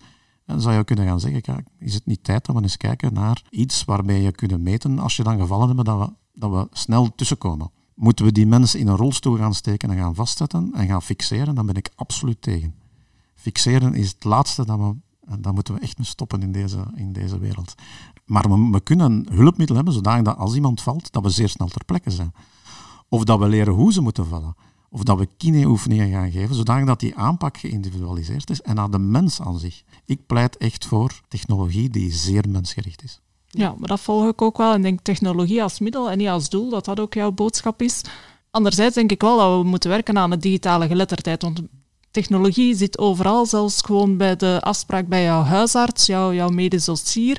[0.46, 3.14] dan zou je kunnen gaan zeggen, kijk, is het niet tijd dat we eens kijken
[3.14, 6.66] naar iets waarmee je kunnen meten, als je dan gevallen hebt, dat we, dat we
[6.70, 7.70] snel tussenkomen.
[7.94, 11.54] Moeten we die mensen in een rolstoel gaan steken en gaan vastzetten en gaan fixeren,
[11.54, 12.74] dan ben ik absoluut tegen.
[13.34, 14.94] Fixeren is het laatste dat we
[15.38, 17.74] dan moeten we echt mee stoppen in deze, in deze wereld.
[18.24, 21.84] Maar we, kunnen een hulpmiddel hebben zodat als iemand valt, dat we zeer snel ter
[21.84, 22.32] plekke zijn.
[23.08, 24.54] Of dat we leren hoe ze moeten vallen.
[24.90, 29.40] Of dat we kineoefeningen gaan geven, zodat die aanpak geïndividualiseerd is en naar de mens
[29.40, 29.82] aan zich.
[30.04, 33.20] Ik pleit echt voor technologie die zeer mensgericht is.
[33.54, 34.72] Ja, maar dat volg ik ook wel.
[34.72, 38.00] En denk technologie als middel en niet als doel, dat dat ook jouw boodschap is.
[38.50, 41.42] Anderzijds denk ik wel dat we moeten werken aan de digitale geletterdheid.
[41.42, 41.62] Want
[42.10, 46.88] technologie zit overal, zelfs gewoon bij de afspraak bij jouw huisarts, jouw, jouw medisch.
[46.88, 47.36] En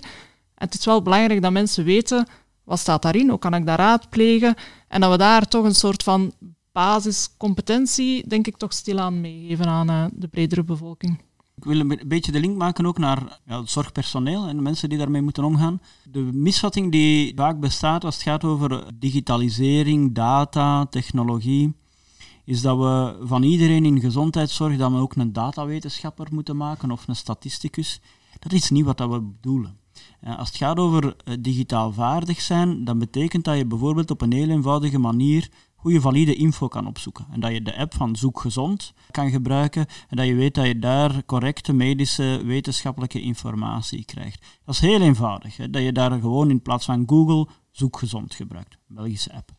[0.55, 2.27] het is wel belangrijk dat mensen weten,
[2.63, 4.55] wat staat daarin, hoe kan ik dat raadplegen?
[4.87, 6.33] En dat we daar toch een soort van
[6.71, 11.21] basiscompetentie, denk ik, toch stilaan meegeven aan uh, de bredere bevolking.
[11.55, 14.89] Ik wil een beetje de link maken ook naar ja, het zorgpersoneel en de mensen
[14.89, 15.81] die daarmee moeten omgaan.
[16.11, 21.73] De misvatting die vaak bestaat als het gaat over digitalisering, data, technologie,
[22.45, 27.15] is dat we van iedereen in gezondheidszorg we ook een datawetenschapper moeten maken of een
[27.15, 28.01] statisticus.
[28.39, 29.77] Dat is niet wat we bedoelen.
[30.37, 34.33] Als het gaat over eh, digitaal vaardig zijn, dan betekent dat je bijvoorbeeld op een
[34.33, 35.49] heel eenvoudige manier
[35.83, 37.27] goede valide info kan opzoeken.
[37.31, 40.65] En dat je de app van Zoek Gezond kan gebruiken en dat je weet dat
[40.65, 44.45] je daar correcte medische wetenschappelijke informatie krijgt.
[44.65, 45.57] Dat is heel eenvoudig.
[45.57, 45.69] Hè?
[45.69, 48.77] Dat je daar gewoon in plaats van Google Zoek Gezond gebruikt.
[48.87, 49.51] Belgische app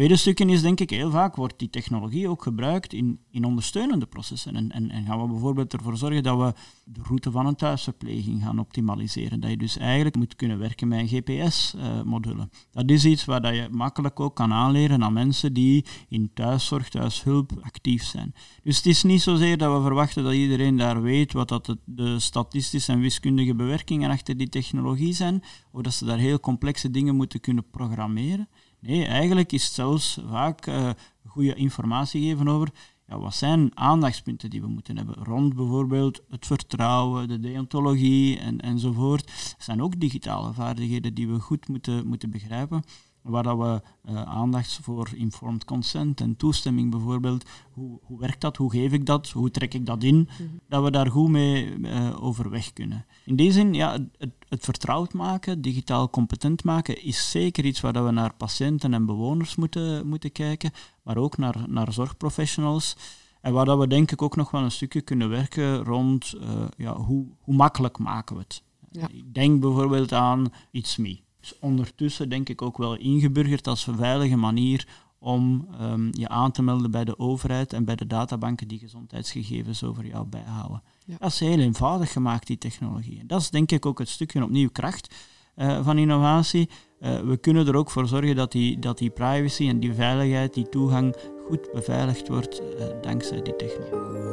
[0.00, 4.06] tweede stukje is denk ik heel vaak wordt die technologie ook gebruikt in, in ondersteunende
[4.06, 4.56] processen.
[4.56, 6.52] En, en, en, gaan we bijvoorbeeld ervoor zorgen dat we
[6.84, 9.40] de route van een thuisverpleging gaan optimaliseren.
[9.40, 12.48] Dat je dus eigenlijk moet kunnen werken met GPS-module.
[12.72, 16.88] dat is iets waar dat je makkelijk ook kan aanleren aan mensen die in thuiszorg,
[16.88, 18.34] thuishulp actief zijn.
[18.62, 22.18] Dus het is niet zozeer dat we verwachten dat iedereen daar weet wat dat de
[22.18, 25.42] statistische en wiskundige bewerkingen achter die technologie zijn,
[25.72, 28.48] of dat ze daar heel complexe dingen moeten kunnen programmeren.
[28.80, 30.90] Nee, eigenlijk is het zelfs vaak uh,
[31.26, 32.70] goede informatie geven over
[33.06, 38.60] ja, wat zijn aandachtspunten die we moeten hebben rond bijvoorbeeld het vertrouwen, de deontologie en,
[38.60, 39.26] enzovoort.
[39.26, 42.82] Dat zijn ook digitale vaardigheden die we goed moeten, moeten begrijpen
[43.22, 48.56] waar dat we uh, aandacht voor informed consent en toestemming bijvoorbeeld, hoe, hoe werkt dat,
[48.56, 50.48] hoe geef ik dat, hoe trek ik dat in, mhm.
[50.68, 53.06] dat we daar goed mee uh, overweg kunnen.
[53.24, 57.92] In die zin, ja, het, het, vertrouwd maken, digitaal competent maken, is zeker iets waar
[57.92, 60.70] dat we naar patiënten en bewoners moeten, moeten kijken,
[61.02, 62.96] maar ook naar, naar zorgprofessionals.
[63.40, 66.64] En waar dat we denk ik ook nog wel een stukje kunnen werken rond uh,
[66.76, 68.62] ja, hoe, hoe makkelijk maken we het.
[68.90, 69.08] Ja.
[69.08, 73.96] Ik denk bijvoorbeeld aan It's Me is ondertussen denk ik ook wel ingeburgerd als een
[73.96, 74.86] veilige manier
[75.18, 79.84] om um, je aan te melden bij de overheid en bij de databanken die gezondheidsgegevens
[79.84, 80.82] over jou bijhouden.
[81.18, 83.20] Dat is heel eenvoudig gemaakt, die technologie.
[83.20, 85.14] En dat is denk ik ook het stukje opnieuw kracht
[85.56, 86.68] uh, van innovatie.
[87.00, 90.54] Uh, we kunnen er ook voor zorgen dat die, dat die privacy en die veiligheid,
[90.54, 91.16] die toegang
[91.46, 94.30] goed beveiligd wordt uh, dankzij die technologie.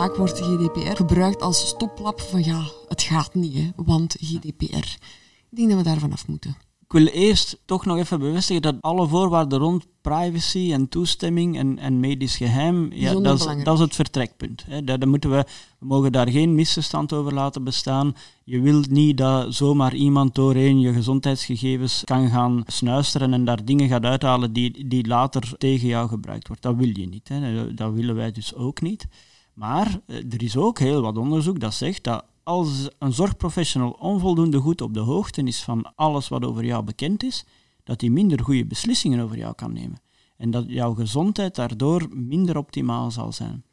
[0.00, 4.96] Vaak wordt GDPR gebruikt als stoplap van ja, het gaat niet, hè, want GDPR.
[5.50, 6.56] Ik denk dat we daar vanaf moeten.
[6.84, 11.78] Ik wil eerst toch nog even bevestigen dat alle voorwaarden rond privacy en toestemming en,
[11.78, 14.64] en medisch geheim, ja, dat, is, dat is het vertrekpunt.
[14.66, 14.84] Hè.
[14.84, 15.44] Dat, moeten we,
[15.78, 18.16] we mogen daar geen misverstand over laten bestaan.
[18.44, 23.88] Je wilt niet dat zomaar iemand doorheen je gezondheidsgegevens kan gaan snuisteren en daar dingen
[23.88, 26.62] gaat uithalen die, die later tegen jou gebruikt wordt.
[26.62, 27.28] Dat wil je niet.
[27.28, 27.74] Hè.
[27.74, 29.06] Dat willen wij dus ook niet.
[29.60, 34.58] Maar eh, er is ook heel wat onderzoek dat zegt dat als een zorgprofessional onvoldoende
[34.58, 37.44] goed op de hoogte is van alles wat over jou bekend is,
[37.84, 40.00] dat hij minder goede beslissingen over jou kan nemen.
[40.36, 43.64] En dat jouw gezondheid daardoor minder optimaal zal zijn.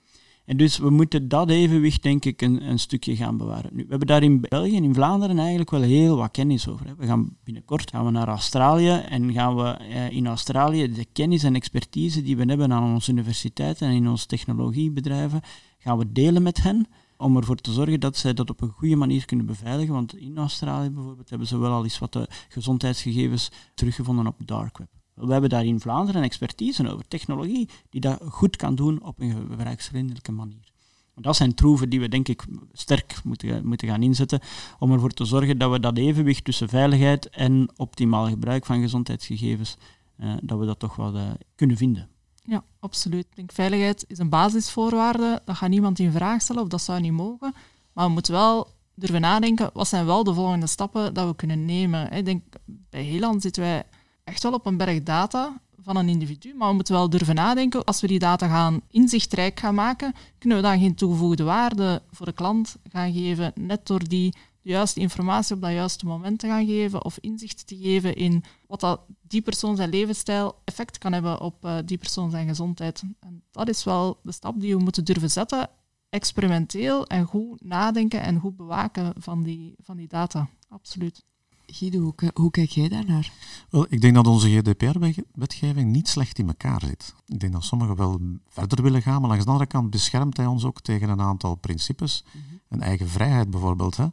[0.45, 3.69] En dus we moeten dat evenwicht, denk ik, een, een stukje gaan bewaren.
[3.73, 6.95] Nu, we hebben daar in België in Vlaanderen eigenlijk wel heel wat kennis over.
[6.97, 11.43] We gaan binnenkort gaan we naar Australië en gaan we eh, in Australië de kennis
[11.43, 15.41] en expertise die we hebben aan onze universiteiten en in onze technologiebedrijven,
[15.77, 18.95] gaan we delen met hen om ervoor te zorgen dat zij dat op een goede
[18.95, 19.93] manier kunnen beveiligen.
[19.93, 24.77] Want in Australië bijvoorbeeld hebben ze wel al eens wat de gezondheidsgegevens teruggevonden op dark
[24.77, 24.89] web.
[25.13, 29.31] We hebben daar in Vlaanderen expertise over, technologie die dat goed kan doen op een
[29.31, 30.71] gebruiksvriendelijke manier.
[31.15, 34.39] Dat zijn troeven die we denk ik sterk moeten, moeten gaan inzetten
[34.79, 39.77] om ervoor te zorgen dat we dat evenwicht tussen veiligheid en optimaal gebruik van gezondheidsgegevens
[40.19, 42.09] uh, dat we dat toch wel uh, kunnen vinden.
[42.47, 43.25] Ja, absoluut.
[43.29, 45.41] Ik denk veiligheid is een basisvoorwaarde.
[45.45, 47.53] Dat gaat niemand in vraag stellen of dat zou niet mogen.
[47.93, 51.65] Maar we moeten wel durven nadenken, wat zijn wel de volgende stappen dat we kunnen
[51.65, 52.11] nemen?
[52.11, 53.83] Ik denk, bij Heeland zitten wij
[54.23, 57.83] echt wel op een berg data van een individu, maar we moeten wel durven nadenken,
[57.83, 62.25] als we die data gaan inzichtrijk gaan maken, kunnen we dan geen toegevoegde waarde voor
[62.25, 64.35] de klant gaan geven, net door die
[64.67, 68.43] de juiste informatie op dat juiste moment te gaan geven of inzicht te geven in
[68.67, 73.03] wat dat die persoon zijn levensstijl effect kan hebben op uh, die persoon zijn gezondheid.
[73.19, 75.69] En dat is wel de stap die we moeten durven zetten,
[76.09, 80.49] experimenteel en goed nadenken en goed bewaken van die, van die data.
[80.69, 81.23] Absoluut.
[81.65, 83.31] Guido, hoe, hoe kijk jij daarnaar?
[83.69, 87.13] Wel, ik denk dat onze GDPR-wetgeving niet slecht in elkaar zit.
[87.25, 90.45] Ik denk dat sommigen wel verder willen gaan, maar langs de andere kant beschermt hij
[90.45, 92.23] ons ook tegen een aantal principes.
[92.31, 93.97] Mm Een eigen vrijheid bijvoorbeeld.
[93.97, 94.07] Hè.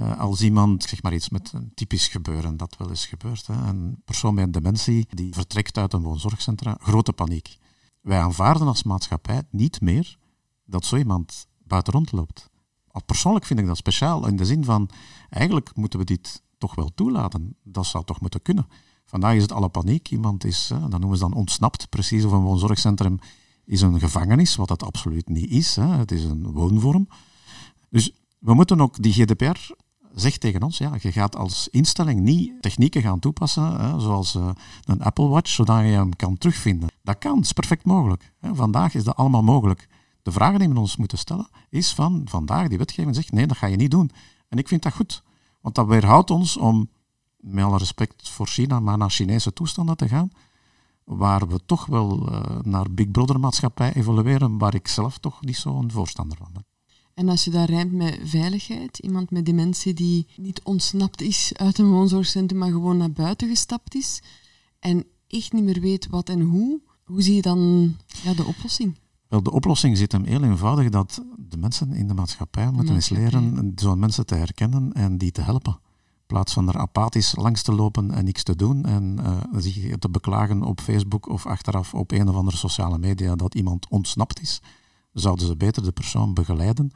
[0.00, 3.46] Uh, als iemand, zeg maar iets met een typisch gebeuren, dat wel eens gebeurt.
[3.46, 3.54] Hè.
[3.54, 7.58] Een persoon met een dementie die vertrekt uit een woonzorgcentra, grote paniek.
[8.00, 10.18] Wij aanvaarden als maatschappij niet meer
[10.64, 12.48] dat zo iemand buiten rondloopt.
[13.06, 14.90] Persoonlijk vind ik dat speciaal in de zin van,
[15.28, 17.56] eigenlijk moeten we dit toch wel toelaten.
[17.62, 18.66] Dat zou toch moeten kunnen.
[19.04, 20.10] Vandaag is het alle paniek.
[20.10, 23.18] Iemand is, hè, dat noemen ze dan ontsnapt, precies of een woonzorgcentrum
[23.64, 25.76] is een gevangenis, wat dat absoluut niet is.
[25.76, 25.86] Hè.
[25.86, 27.08] Het is een woonvorm.
[27.88, 29.72] Dus we moeten ook, die GDPR
[30.14, 34.48] zegt tegen ons, ja, je gaat als instelling niet technieken gaan toepassen, hè, zoals uh,
[34.84, 36.88] een Apple Watch, zodat je hem kan terugvinden.
[37.02, 38.32] Dat kan, dat is perfect mogelijk.
[38.38, 38.54] Hè.
[38.54, 39.88] Vandaag is dat allemaal mogelijk.
[40.22, 43.56] De vraag die we ons moeten stellen is van vandaag, die wetgeving zegt nee, dat
[43.56, 44.10] ga je niet doen.
[44.48, 45.22] En ik vind dat goed,
[45.60, 46.88] want dat weerhoudt ons om,
[47.36, 50.30] met alle respect voor China, maar naar Chinese toestanden te gaan,
[51.04, 55.56] waar we toch wel uh, naar Big Brother maatschappij evolueren, waar ik zelf toch niet
[55.56, 56.64] zo'n voorstander van ben.
[57.14, 61.78] En als je dat rijmt met veiligheid, iemand met dementie die niet ontsnapt is uit
[61.78, 64.22] een woonzorgcentrum, maar gewoon naar buiten gestapt is
[64.78, 68.98] en echt niet meer weet wat en hoe, hoe zie je dan ja, de oplossing?
[69.28, 73.08] Wel, de oplossing zit hem heel eenvoudig dat de mensen in de maatschappij moeten eens
[73.08, 75.78] leren zo'n mensen te herkennen en die te helpen.
[76.02, 79.96] In plaats van er apathisch langs te lopen en niks te doen en uh, zich
[79.98, 84.40] te beklagen op Facebook of achteraf op een of andere sociale media dat iemand ontsnapt
[84.40, 84.60] is,
[85.12, 86.92] zouden ze beter de persoon begeleiden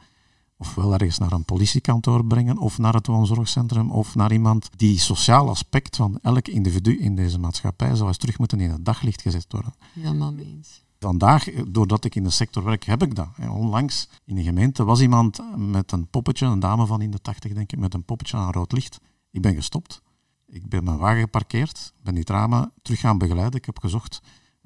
[0.57, 5.49] ofwel ergens naar een politiekantoor brengen of naar het woonzorgcentrum of naar iemand die sociaal
[5.49, 9.45] aspect van elk individu in deze maatschappij zou eens terug moeten in het daglicht gezet
[9.49, 9.73] worden.
[9.93, 13.27] Helemaal mee eens vandaag, doordat ik in de sector werk, heb ik dat.
[13.49, 17.53] Onlangs in een gemeente was iemand met een poppetje, een dame van in de tachtig
[17.53, 18.99] denk ik, met een poppetje aan rood licht.
[19.31, 20.01] Ik ben gestopt.
[20.47, 23.59] Ik ben mijn wagen geparkeerd, ben die drama terug gaan begeleiden.
[23.59, 24.21] Ik heb gezocht.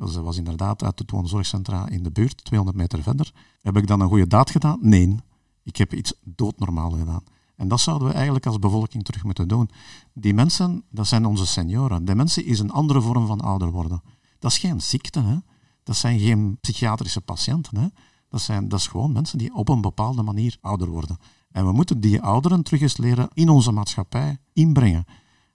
[0.08, 3.32] Ze was inderdaad uit het woonzorgcentra in de buurt, 200 meter verder.
[3.62, 4.80] Heb ik dan een goede daad gedaan?
[4.82, 5.16] Nee.
[5.64, 7.24] Ik heb iets doodnormaal gedaan.
[7.56, 9.70] En dat zouden we eigenlijk als bevolking terug moeten doen.
[10.14, 12.06] Die mensen, dat zijn onze senioren.
[12.06, 14.02] Dementie is een andere vorm van ouder worden.
[14.40, 15.38] Dat is geen ziekte, hè.
[15.84, 17.78] Dat zijn geen psychiatrische patiënten.
[17.78, 17.88] Hè.
[18.30, 21.18] Dat, zijn, dat is gewoon mensen die op een bepaalde manier ouder worden.
[21.52, 25.06] En we moeten die ouderen terug eens leren in onze maatschappij inbrengen.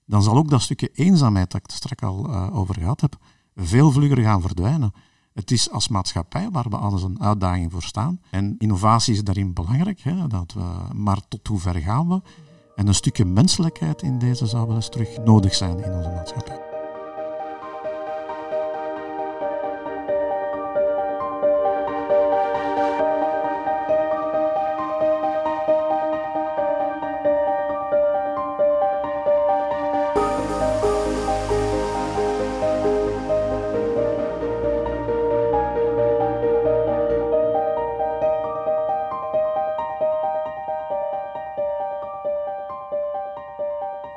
[0.07, 3.18] Dan zal ook dat stukje eenzaamheid dat ik straks al uh, over gehad heb,
[3.55, 4.93] veel vlugger gaan verdwijnen.
[5.33, 8.21] Het is als maatschappij waar we als een uitdaging voor staan.
[8.31, 10.01] En innovatie is daarin belangrijk.
[10.01, 12.21] Hè, dat we, maar tot hoe ver gaan we?
[12.75, 16.74] En een stukje menselijkheid in deze zou wel eens terug nodig zijn in onze maatschappij.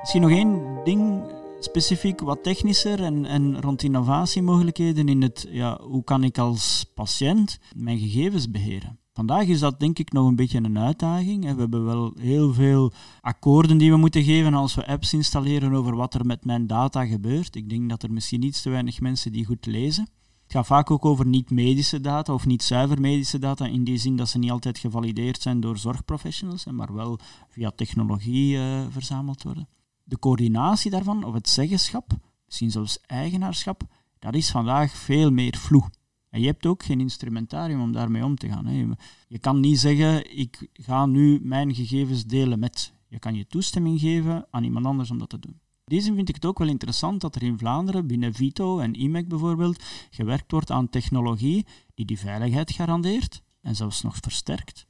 [0.08, 1.24] Misschien nog één ding
[1.60, 7.60] specifiek wat technischer en, en rond innovatiemogelijkheden in het ja, hoe kan ik als patiënt
[7.76, 9.00] mijn gegevens beheren.
[9.14, 11.42] Vandaag is dat denk ik nog een beetje een uitdaging.
[11.42, 12.92] We hebben wel heel veel
[13.22, 17.06] akkoorden die we moeten geven als we apps installeren over wat er met mijn data
[17.06, 17.56] gebeurt.
[17.56, 20.08] Ik denk dat er misschien iets te weinig mensen die goed lezen.
[20.44, 24.16] Het gaat vaak ook over niet-medische data of niet zuiver medische data, in die zin
[24.16, 29.68] dat ze niet altijd gevalideerd zijn door zorgprofessionals, maar wel via technologie uh, verzameld worden
[30.08, 32.12] de coördinatie daarvan, of het zeggenschap,
[32.46, 33.82] misschien zelfs eigenaarschap,
[34.20, 35.90] dat is vandaag veel meer vloe.
[36.30, 38.66] En je hebt ook geen instrumentarium om daarmee om te gaan.
[38.66, 38.86] Hè.
[39.28, 42.94] Je kan niet zeggen, ik ga nu mijn gegevens delen met.
[43.08, 45.60] Je kan je toestemming geven aan iemand anders om dat te doen.
[45.86, 49.28] Deze vind ik het ook wel interessant dat er in Vlaanderen binnen Vito en IMEC
[49.28, 54.88] bijvoorbeeld gewerkt wordt aan technologie die die veiligheid garandeert en zelfs nog versterkt.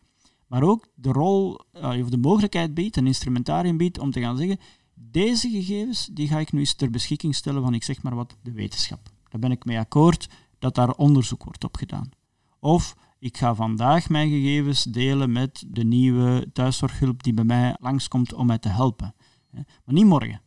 [0.48, 4.38] Maar ook de rol eh, of de mogelijkheid biedt, een instrumentarium biedt om te gaan
[4.38, 4.60] zeggen,
[5.00, 8.38] deze gegevens die ga ik nu eens ter beschikking stellen van, ik zeg maar wat,
[8.42, 9.10] de wetenschap.
[9.30, 10.30] Daar ben ik mee akkoord
[10.60, 12.10] dat daar onderzoek wordt op gedaan.
[12.60, 18.34] Of ik ga vandaag mijn gegevens delen met de nieuwe thuiszorghulp die bij mij langskomt
[18.34, 19.16] om mij te helpen.
[19.52, 20.42] Maar niet morgen.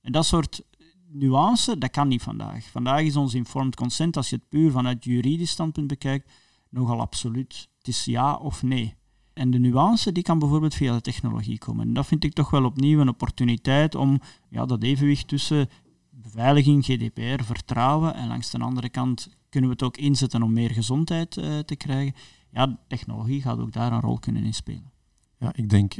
[0.00, 0.62] En dat soort
[1.06, 2.64] nuance, dat kan niet vandaag.
[2.64, 6.30] Vandaag is ons informed consent, als je het puur vanuit juridisch standpunt bekijkt,
[6.68, 7.68] nogal absoluut.
[7.78, 8.96] Het is ja of nee.
[9.38, 11.86] En de nuance die kan bijvoorbeeld via de technologie komen.
[11.86, 15.68] En dat vind ik toch wel opnieuw een opportuniteit om ja, dat evenwicht tussen
[16.10, 20.70] beveiliging, GDPR, vertrouwen en langs de andere kant kunnen we het ook inzetten om meer
[20.70, 22.14] gezondheid uh, te krijgen.
[22.50, 24.90] Ja, technologie gaat ook daar een rol kunnen in spelen.
[25.38, 25.94] Ja, ik denk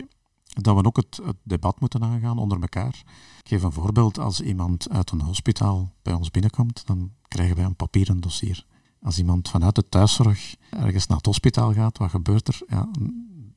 [0.46, 3.02] dat we ook het, het, debat moeten aangaan onder elkaar.
[3.42, 4.18] Ik geef een voorbeeld.
[4.18, 8.64] Als iemand uit een hospitaal bij ons binnenkomt, dan krijgen wij een papieren dossier.
[9.02, 12.60] Als iemand vanuit de thuiszorg ergens naar het hospitaal gaat, wat gebeurt er?
[12.68, 12.88] Ja,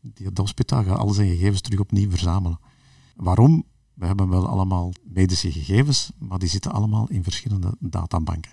[0.02, 2.60] die, hospitaal gaat al zijn gegevens terug opnieuw verzamelen.
[3.16, 3.64] Waarom?
[3.93, 8.52] We hebben wel allemaal medische gegevens, maar die zitten allemaal in verschillende databanken.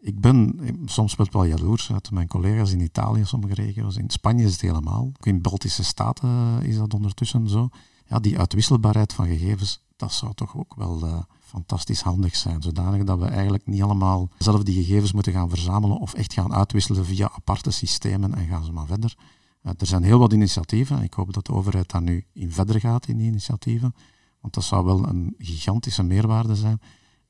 [0.00, 3.96] Ik ben soms wel jaloers uit mijn collega's in Italië, sommige regio's.
[3.96, 5.04] In Spanje is het helemaal.
[5.06, 7.68] Ook in Baltische Staten is dat ondertussen zo.
[8.06, 12.62] Ja, die uitwisselbaarheid van gegevens, dat zou toch ook wel uh, fantastisch handig zijn.
[12.62, 16.54] Zodanig dat we eigenlijk niet allemaal zelf die gegevens moeten gaan verzamelen of echt gaan
[16.54, 19.16] uitwisselen via aparte systemen en gaan ze maar verder.
[19.62, 21.02] Er zijn heel wat initiatieven.
[21.02, 23.94] Ik hoop dat de overheid daar nu in verder gaat in die initiatieven.
[24.40, 26.80] Want dat zou wel een gigantische meerwaarde zijn.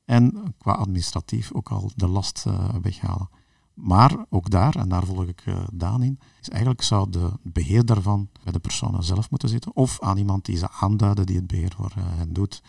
[0.05, 3.29] En qua administratief ook al de last uh, weghalen.
[3.73, 7.85] Maar ook daar, en daar volg ik uh, Daan in, is eigenlijk zou de beheer
[7.85, 9.75] daarvan bij de personen zelf moeten zitten.
[9.75, 12.61] Of aan iemand die ze aanduiden die het beheer voor uh, hen doet.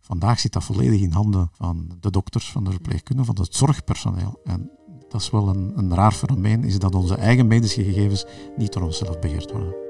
[0.00, 4.40] Vandaag zit dat volledig in handen van de dokters, van de verpleegkundigen, van het zorgpersoneel.
[4.44, 4.70] En
[5.08, 8.24] dat is wel een, een raar fenomeen, is dat onze eigen medische gegevens
[8.56, 9.84] niet door onszelf beheerd worden.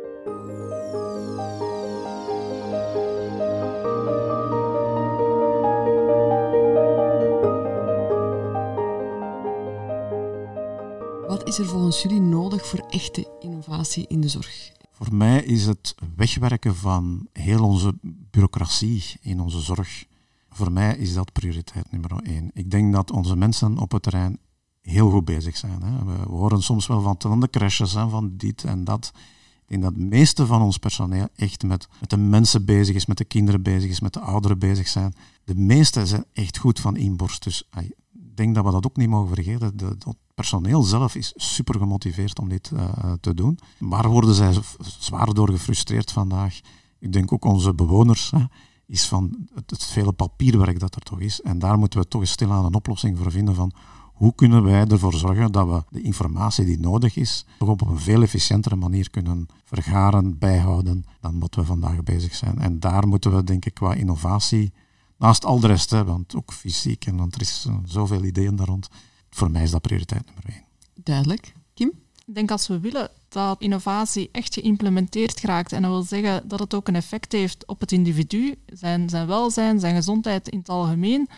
[11.46, 14.72] is er volgens jullie nodig voor echte innovatie in de zorg?
[14.90, 20.04] Voor mij is het wegwerken van heel onze bureaucratie in onze zorg.
[20.50, 22.50] Voor mij is dat prioriteit nummer één.
[22.54, 24.38] Ik denk dat onze mensen op het terrein
[24.86, 25.82] heel goed bezig zijn.
[25.82, 26.04] Hè.
[26.04, 29.12] We, horen soms wel van tandencrashes, hè, van dit en dat.
[29.14, 33.06] Ik denk dat het meeste van ons personeel echt met, met de mensen bezig is,
[33.06, 35.14] met de kinderen bezig is, met de ouderen bezig zijn.
[35.44, 37.42] De meesten zijn echt goed van inborst.
[37.42, 39.76] Dus ik denk dat we dat ook niet mogen vergeten.
[39.76, 39.96] De,
[40.34, 43.58] personeel zelf is super gemotiveerd om dit uh, te doen.
[43.78, 44.54] Waar worden zij
[44.98, 46.60] zwaar door gefrustreerd vandaag?
[46.98, 48.44] Ik denk ook onze bewoners, hè,
[48.86, 51.40] is van het, het, vele papierwerk dat er toch is.
[51.40, 53.72] En daar moeten we toch eens stilaan een oplossing voor vinden van
[54.16, 57.98] hoe kunnen wij ervoor zorgen dat we de informatie die nodig is, toch op een
[57.98, 62.58] veel efficiëntere manier kunnen vergaren, bijhouden dan wat we vandaag bezig zijn.
[62.58, 64.72] En daar moeten we, denk ik, qua innovatie,
[65.18, 68.66] naast al de rest, hè, want ook fysiek, en want er is zoveel ideeën daar
[68.66, 68.88] rond,
[69.30, 70.64] voor mij is dat prioriteit nummer één.
[70.94, 71.54] Duidelijk.
[71.74, 71.92] Kim?
[72.26, 76.58] Ik denk als we willen dat innovatie echt geïmplementeerd raakt en dat wil zeggen dat
[76.58, 80.68] het ook een effect heeft op het individu, zijn, zijn welzijn, zijn gezondheid in het
[80.68, 81.28] algemeen,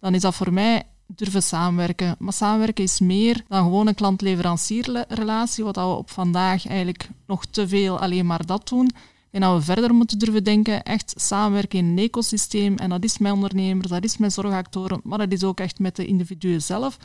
[0.00, 2.16] dan is dat voor mij durven samenwerken.
[2.18, 7.68] Maar samenwerken is meer dan gewoon een klant-leverancierrelatie, wat we op vandaag eigenlijk nog te
[7.68, 8.90] veel alleen maar dat doen.
[9.30, 12.76] En dat we verder moeten durven denken, echt samenwerken in een ecosysteem.
[12.76, 15.96] En dat is met ondernemers, dat is met zorgactoren, maar dat is ook echt met
[15.96, 16.98] de individuen zelf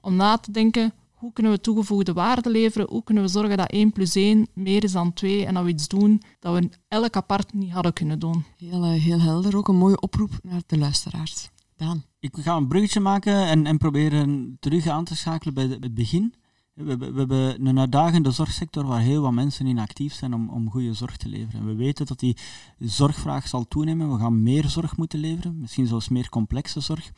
[0.00, 3.70] om na te denken hoe kunnen we toegevoegde waarde leveren, hoe kunnen we zorgen dat
[3.70, 7.16] 1 plus 1 meer is dan 2 en dat we iets doen dat we elk
[7.16, 8.44] apart niet hadden kunnen doen.
[8.56, 11.50] Heel, eh, heel helder, ook een mooie oproep naar de luisteraars.
[11.76, 12.09] Daan.
[12.20, 16.34] Ik ga een bruggetje maken en, en proberen terug aan te schakelen bij het begin.
[16.74, 20.70] We, we, hebben een uitdagende zorgsector waar heel wat mensen in actief zijn om, om
[20.70, 21.66] goede zorg te leveren.
[21.66, 22.36] we weten dat die
[22.78, 24.12] zorgvraag zal toenemen.
[24.12, 27.12] We gaan meer zorg moeten leveren, misschien zelfs meer complexe zorg.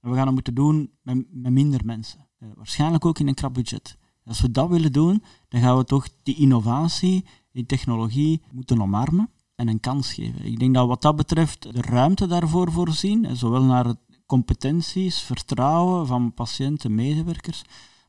[0.00, 2.26] En we gaan dat moeten doen met, met minder mensen.
[2.38, 3.96] Uh, waarschijnlijk ook in een krap budget.
[4.24, 9.30] Als we dat willen doen, dan gaan we toch die innovatie, die technologie moeten omarmen
[9.54, 10.44] en een kans geven.
[10.44, 13.94] Ik denk dat wat dat betreft de ruimte daarvoor voorzien, zowel naar
[14.26, 17.62] competenties, vertrouwen van patiënten, medewerkers,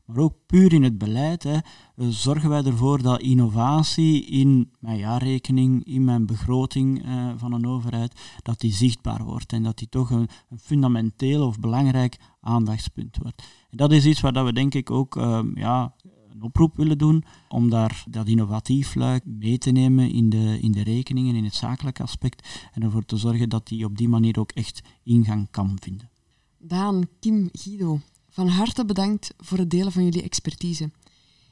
[0.04, 1.58] maar ook puur in het beleid, hè,
[1.96, 8.20] zorgen wij ervoor dat innovatie in mijn jaarrekening, in mijn begroting uh, van een overheid,
[8.42, 13.42] dat die zichtbaar wordt en dat die toch een, een fundamenteel of belangrijk aandachtspunt wordt.
[13.70, 15.94] En dat is iets waar dat we denk ik ook uh, ja,
[16.38, 20.72] een oproep willen doen om daar dat innovatief luik mee te nemen in de, in
[20.72, 24.38] de rekeningen, in het zakelijke aspect en ervoor te zorgen dat die op die manier
[24.38, 26.10] ook echt ingang kan vinden.
[26.58, 30.90] Daan, Kim, Guido, van harte bedankt voor het delen van jullie expertise.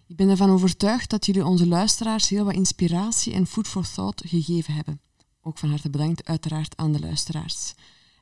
[0.07, 4.23] Ik ben ervan overtuigd dat jullie onze luisteraars heel wat inspiratie en food for thought
[4.27, 5.01] gegeven hebben.
[5.41, 7.75] Ook van harte bedankt uiteraard aan de luisteraars.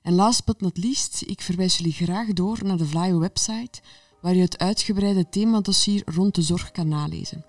[0.02, 3.82] En last but not least, ik verwijs jullie graag door naar de Vlaio website,
[4.24, 7.44] waar je het uitgebreide themadossier rond de zorg kan nalezen.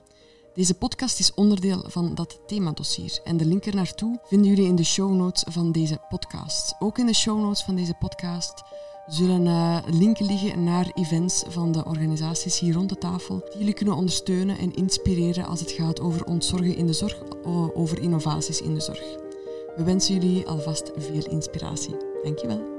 [0.53, 4.83] Deze podcast is onderdeel van dat themadossier en de link ernaartoe vinden jullie in de
[4.83, 6.75] show notes van deze podcast.
[6.79, 8.63] Ook in de show notes van deze podcast
[9.07, 13.73] zullen uh, linken liggen naar events van de organisaties hier rond de tafel die jullie
[13.73, 17.17] kunnen ondersteunen en inspireren als het gaat over ontzorgen in de zorg,
[17.73, 19.15] over innovaties in de zorg.
[19.75, 21.95] We wensen jullie alvast veel inspiratie.
[22.23, 22.73] Dankjewel.